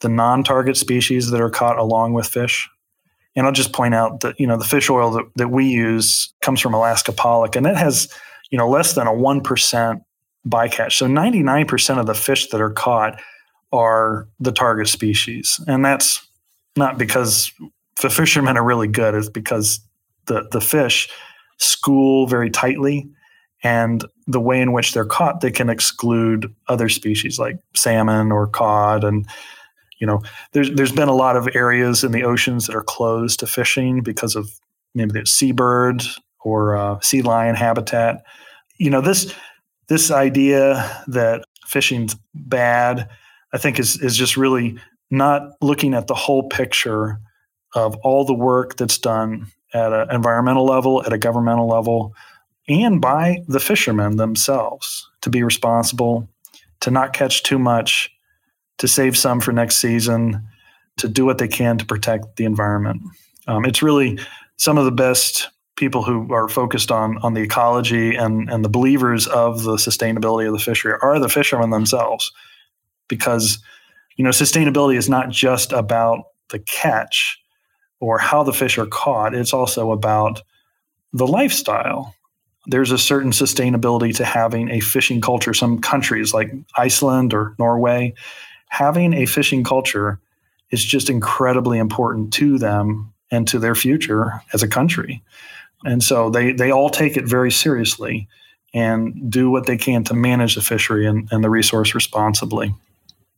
the 0.00 0.08
non 0.08 0.42
target 0.42 0.76
species 0.76 1.30
that 1.30 1.40
are 1.40 1.50
caught 1.50 1.78
along 1.78 2.14
with 2.14 2.26
fish. 2.26 2.68
And 3.36 3.46
I'll 3.46 3.52
just 3.52 3.72
point 3.72 3.94
out 3.94 4.20
that, 4.20 4.38
you 4.38 4.46
know, 4.46 4.56
the 4.56 4.64
fish 4.64 4.88
oil 4.88 5.10
that, 5.12 5.24
that 5.36 5.48
we 5.48 5.66
use 5.66 6.32
comes 6.40 6.60
from 6.60 6.72
Alaska 6.72 7.12
pollock 7.12 7.56
and 7.56 7.66
it 7.66 7.76
has, 7.76 8.08
you 8.50 8.58
know, 8.58 8.68
less 8.68 8.94
than 8.94 9.06
a 9.06 9.12
1% 9.12 10.04
bycatch. 10.46 10.92
So 10.92 11.06
99% 11.06 11.98
of 11.98 12.06
the 12.06 12.14
fish 12.14 12.48
that 12.48 12.60
are 12.60 12.70
caught 12.70 13.20
are 13.74 14.28
the 14.40 14.52
target 14.52 14.88
species. 14.88 15.60
And 15.66 15.84
that's 15.84 16.26
not 16.76 16.98
because 16.98 17.52
the 18.02 18.10
fishermen 18.10 18.56
are 18.56 18.64
really 18.64 18.88
good, 18.88 19.14
it's 19.14 19.28
because 19.28 19.80
the, 20.26 20.48
the 20.52 20.60
fish 20.60 21.08
school 21.58 22.26
very 22.26 22.50
tightly 22.50 23.08
and 23.62 24.04
the 24.26 24.40
way 24.40 24.60
in 24.60 24.72
which 24.72 24.92
they're 24.92 25.04
caught, 25.04 25.40
they 25.40 25.50
can 25.50 25.70
exclude 25.70 26.54
other 26.68 26.88
species 26.88 27.38
like 27.38 27.58
salmon 27.74 28.30
or 28.30 28.46
cod 28.46 29.04
and 29.04 29.26
you 30.00 30.06
know, 30.06 30.22
there's 30.52 30.70
there's 30.72 30.92
been 30.92 31.08
a 31.08 31.14
lot 31.14 31.36
of 31.36 31.48
areas 31.54 32.04
in 32.04 32.12
the 32.12 32.24
oceans 32.24 32.66
that 32.66 32.76
are 32.76 32.82
closed 32.82 33.40
to 33.40 33.46
fishing 33.46 34.02
because 34.02 34.36
of 34.36 34.50
maybe 34.94 35.12
the 35.12 35.24
seabird 35.24 36.02
or 36.40 36.76
uh, 36.76 37.00
sea 37.00 37.22
lion 37.22 37.54
habitat. 37.54 38.22
You 38.76 38.90
know, 38.90 39.00
this 39.00 39.32
this 39.88 40.10
idea 40.10 41.02
that 41.06 41.44
fishing's 41.66 42.16
bad, 42.34 43.08
I 43.54 43.58
think, 43.58 43.78
is 43.78 44.00
is 44.02 44.16
just 44.16 44.36
really 44.36 44.78
not 45.10 45.52
looking 45.62 45.94
at 45.94 46.08
the 46.08 46.14
whole 46.14 46.48
picture 46.48 47.20
of 47.74 47.94
all 48.02 48.24
the 48.24 48.34
work 48.34 48.76
that's 48.76 48.98
done 48.98 49.46
at 49.72 49.92
an 49.92 50.10
environmental 50.10 50.64
level, 50.66 51.04
at 51.04 51.12
a 51.12 51.18
governmental 51.18 51.68
level, 51.68 52.14
and 52.68 53.00
by 53.00 53.38
the 53.48 53.60
fishermen 53.60 54.16
themselves 54.16 55.08
to 55.22 55.30
be 55.30 55.42
responsible, 55.42 56.28
to 56.80 56.90
not 56.90 57.12
catch 57.12 57.42
too 57.42 57.58
much, 57.58 58.10
to 58.78 58.88
save 58.88 59.16
some 59.16 59.40
for 59.40 59.52
next 59.52 59.76
season, 59.76 60.46
to 60.96 61.08
do 61.08 61.24
what 61.24 61.38
they 61.38 61.48
can 61.48 61.78
to 61.78 61.86
protect 61.86 62.36
the 62.36 62.44
environment. 62.44 63.02
Um, 63.46 63.64
it's 63.64 63.82
really 63.82 64.18
some 64.56 64.78
of 64.78 64.84
the 64.84 64.92
best 64.92 65.48
people 65.76 66.02
who 66.02 66.32
are 66.32 66.48
focused 66.48 66.90
on 66.90 67.18
on 67.18 67.34
the 67.34 67.42
ecology 67.42 68.14
and 68.14 68.48
and 68.50 68.64
the 68.64 68.68
believers 68.68 69.26
of 69.26 69.64
the 69.64 69.76
sustainability 69.76 70.46
of 70.46 70.52
the 70.52 70.58
fishery 70.58 70.94
are 71.02 71.18
the 71.18 71.28
fishermen 71.28 71.70
themselves, 71.70 72.32
because 73.08 73.58
you 74.16 74.24
know 74.24 74.30
sustainability 74.30 74.96
is 74.96 75.08
not 75.08 75.30
just 75.30 75.72
about 75.72 76.24
the 76.50 76.58
catch 76.58 77.38
or 78.00 78.18
how 78.18 78.42
the 78.42 78.52
fish 78.52 78.78
are 78.78 78.86
caught. 78.86 79.34
It's 79.34 79.54
also 79.54 79.90
about 79.90 80.42
the 81.12 81.26
lifestyle. 81.26 82.14
There's 82.66 82.90
a 82.90 82.98
certain 82.98 83.30
sustainability 83.30 84.14
to 84.16 84.24
having 84.24 84.70
a 84.70 84.80
fishing 84.80 85.20
culture. 85.20 85.54
Some 85.54 85.80
countries 85.80 86.34
like 86.34 86.52
Iceland 86.76 87.34
or 87.34 87.54
Norway 87.58 88.14
having 88.68 89.14
a 89.14 89.26
fishing 89.26 89.62
culture 89.62 90.18
is 90.70 90.84
just 90.84 91.08
incredibly 91.08 91.78
important 91.78 92.32
to 92.34 92.58
them 92.58 93.12
and 93.30 93.46
to 93.48 93.58
their 93.58 93.74
future 93.74 94.42
as 94.52 94.62
a 94.62 94.68
country. 94.68 95.22
And 95.84 96.02
so 96.02 96.30
they, 96.30 96.52
they 96.52 96.72
all 96.72 96.90
take 96.90 97.16
it 97.16 97.26
very 97.26 97.52
seriously 97.52 98.28
and 98.72 99.30
do 99.30 99.50
what 99.50 99.66
they 99.66 99.76
can 99.76 100.02
to 100.04 100.14
manage 100.14 100.56
the 100.56 100.62
fishery 100.62 101.06
and, 101.06 101.28
and 101.30 101.44
the 101.44 101.50
resource 101.50 101.94
responsibly. 101.94 102.74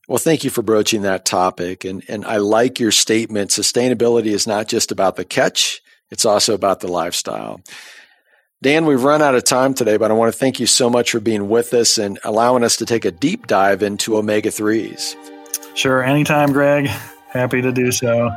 Well, 0.07 0.19
thank 0.19 0.45
you 0.45 0.51
for 0.51 0.63
broaching 0.63 1.03
that 1.03 1.25
topic. 1.25 1.85
And, 1.85 2.05
and 2.09 2.25
I 2.25 2.37
like 2.37 2.79
your 2.79 2.93
statement. 2.93 3.51
Sustainability 3.51 4.27
is 4.27 4.47
not 4.47 4.69
just 4.69 4.93
about 4.93 5.17
the 5.17 5.25
catch, 5.25 5.83
it's 6.11 6.25
also 6.25 6.55
about 6.55 6.81
the 6.81 6.89
lifestyle. 6.89 7.61
Dan, 8.63 8.87
we've 8.87 9.03
run 9.03 9.21
out 9.21 9.35
of 9.35 9.45
time 9.45 9.75
today, 9.75 9.97
but 9.97 10.11
I 10.11 10.15
want 10.15 10.33
to 10.33 10.39
thank 10.39 10.61
you 10.61 10.67
so 10.67 10.89
much 10.89 11.11
for 11.11 11.21
being 11.21 11.49
with 11.49 11.75
us 11.75 11.99
and 11.99 12.19
allowing 12.25 12.65
us 12.65 12.77
to 12.77 12.87
take 12.87 13.05
a 13.05 13.11
deep 13.11 13.47
dive 13.47 13.83
into 13.83 14.17
omega 14.17 14.49
3s. 14.49 15.15
Sure, 15.77 16.03
anytime, 16.03 16.53
Greg. 16.53 16.87
Happy 17.29 17.61
to 17.61 17.71
do 17.71 17.93
so. 17.93 18.31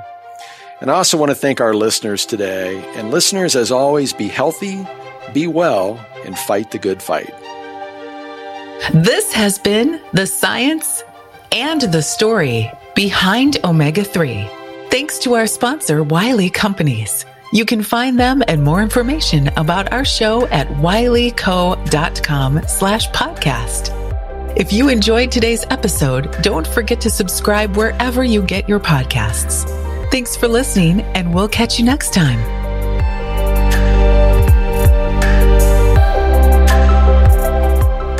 And 0.81 0.91
I 0.91 0.95
also 0.95 1.17
want 1.17 1.29
to 1.29 1.35
thank 1.35 1.61
our 1.61 1.73
listeners 1.73 2.25
today. 2.25 2.83
And 2.95 3.11
listeners, 3.11 3.55
as 3.55 3.71
always, 3.71 4.11
be 4.11 4.27
healthy, 4.27 4.85
be 5.33 5.47
well, 5.47 6.05
and 6.25 6.37
fight 6.37 6.71
the 6.71 6.79
good 6.79 7.01
fight. 7.01 7.33
This 8.93 9.31
has 9.33 9.59
been 9.59 10.01
the 10.13 10.25
science 10.25 11.03
and 11.51 11.81
the 11.81 12.01
story 12.01 12.71
behind 12.95 13.57
omega 13.63 14.03
3. 14.03 14.49
Thanks 14.89 15.19
to 15.19 15.35
our 15.35 15.47
sponsor, 15.47 16.03
Wiley 16.03 16.49
Companies. 16.49 17.25
You 17.51 17.65
can 17.65 17.81
find 17.81 18.19
them 18.19 18.43
and 18.47 18.63
more 18.63 18.81
information 18.81 19.47
about 19.57 19.91
our 19.91 20.05
show 20.05 20.47
at 20.47 20.67
wileyco.com 20.67 22.61
slash 22.67 23.09
podcast. 23.09 23.95
If 24.57 24.73
you 24.73 24.89
enjoyed 24.89 25.31
today's 25.31 25.65
episode, 25.69 26.31
don't 26.41 26.67
forget 26.67 27.01
to 27.01 27.09
subscribe 27.09 27.75
wherever 27.77 28.23
you 28.23 28.41
get 28.41 28.67
your 28.67 28.79
podcasts. 28.79 29.67
Thanks 30.11 30.35
for 30.35 30.47
listening, 30.47 31.01
and 31.01 31.33
we'll 31.33 31.47
catch 31.47 31.79
you 31.79 31.85
next 31.85 32.13
time. 32.13 32.58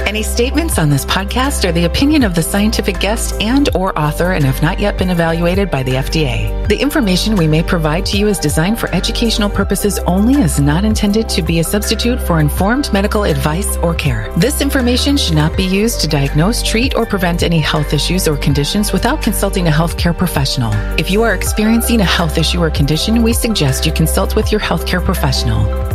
Any 0.10 0.24
statements 0.24 0.80
on 0.80 0.90
this 0.90 1.06
podcast 1.06 1.70
are 1.70 1.72
the 1.72 1.86
opinion 1.86 2.24
of 2.24 2.34
the 2.34 2.42
scientific 2.42 3.00
guest 3.00 3.40
and 3.40 3.70
or 3.76 3.96
author 3.96 4.32
and 4.32 4.44
have 4.44 4.60
not 4.60 4.80
yet 4.80 4.98
been 4.98 5.12
evaluated 5.12 5.70
by 5.70 5.84
the 5.84 5.92
FDA. 5.92 6.68
The 6.68 6.82
information 6.82 7.36
we 7.36 7.46
may 7.46 7.62
provide 7.62 8.08
to 8.08 8.18
you 8.18 8.28
is 8.28 8.40
designed 8.40 8.80
for 8.80 8.90
educational 8.90 9.52
purposes 9.52 10.00
only 10.08 10.42
is 10.42 10.60
not 10.60 10.84
intended 10.84 11.30
to 11.30 11.44
be 11.44 11.60
a 11.60 11.64
substitute 11.64 12.20
for 12.20 12.40
informed 12.40 12.92
medical 12.92 13.24
advice 13.24 13.78
or 13.78 13.94
care. 13.94 14.34
This 14.36 14.62
information 14.62 15.16
should 15.16 15.36
not 15.36 15.56
be 15.56 15.64
used 15.64 16.02
to 16.02 16.08
diagnose, 16.08 16.64
treat, 16.64 16.96
or 16.96 17.06
prevent 17.06 17.44
any 17.44 17.60
health 17.60 17.94
issues 17.94 18.28
or 18.28 18.36
conditions 18.36 18.92
without 18.92 19.22
consulting 19.22 19.68
a 19.68 19.72
healthcare 19.72 20.18
professional. 20.18 20.74
If 20.98 21.12
you 21.12 21.22
are 21.22 21.36
experiencing 21.36 22.02
a 22.02 22.04
health 22.04 22.40
issue 22.40 22.64
or 22.64 22.72
condition, 22.72 23.22
we 23.22 23.32
suggest 23.32 23.86
you 23.86 23.92
consult 23.92 24.36
with 24.36 24.52
your 24.52 24.60
healthcare 24.60 25.06
professional. 25.06 25.89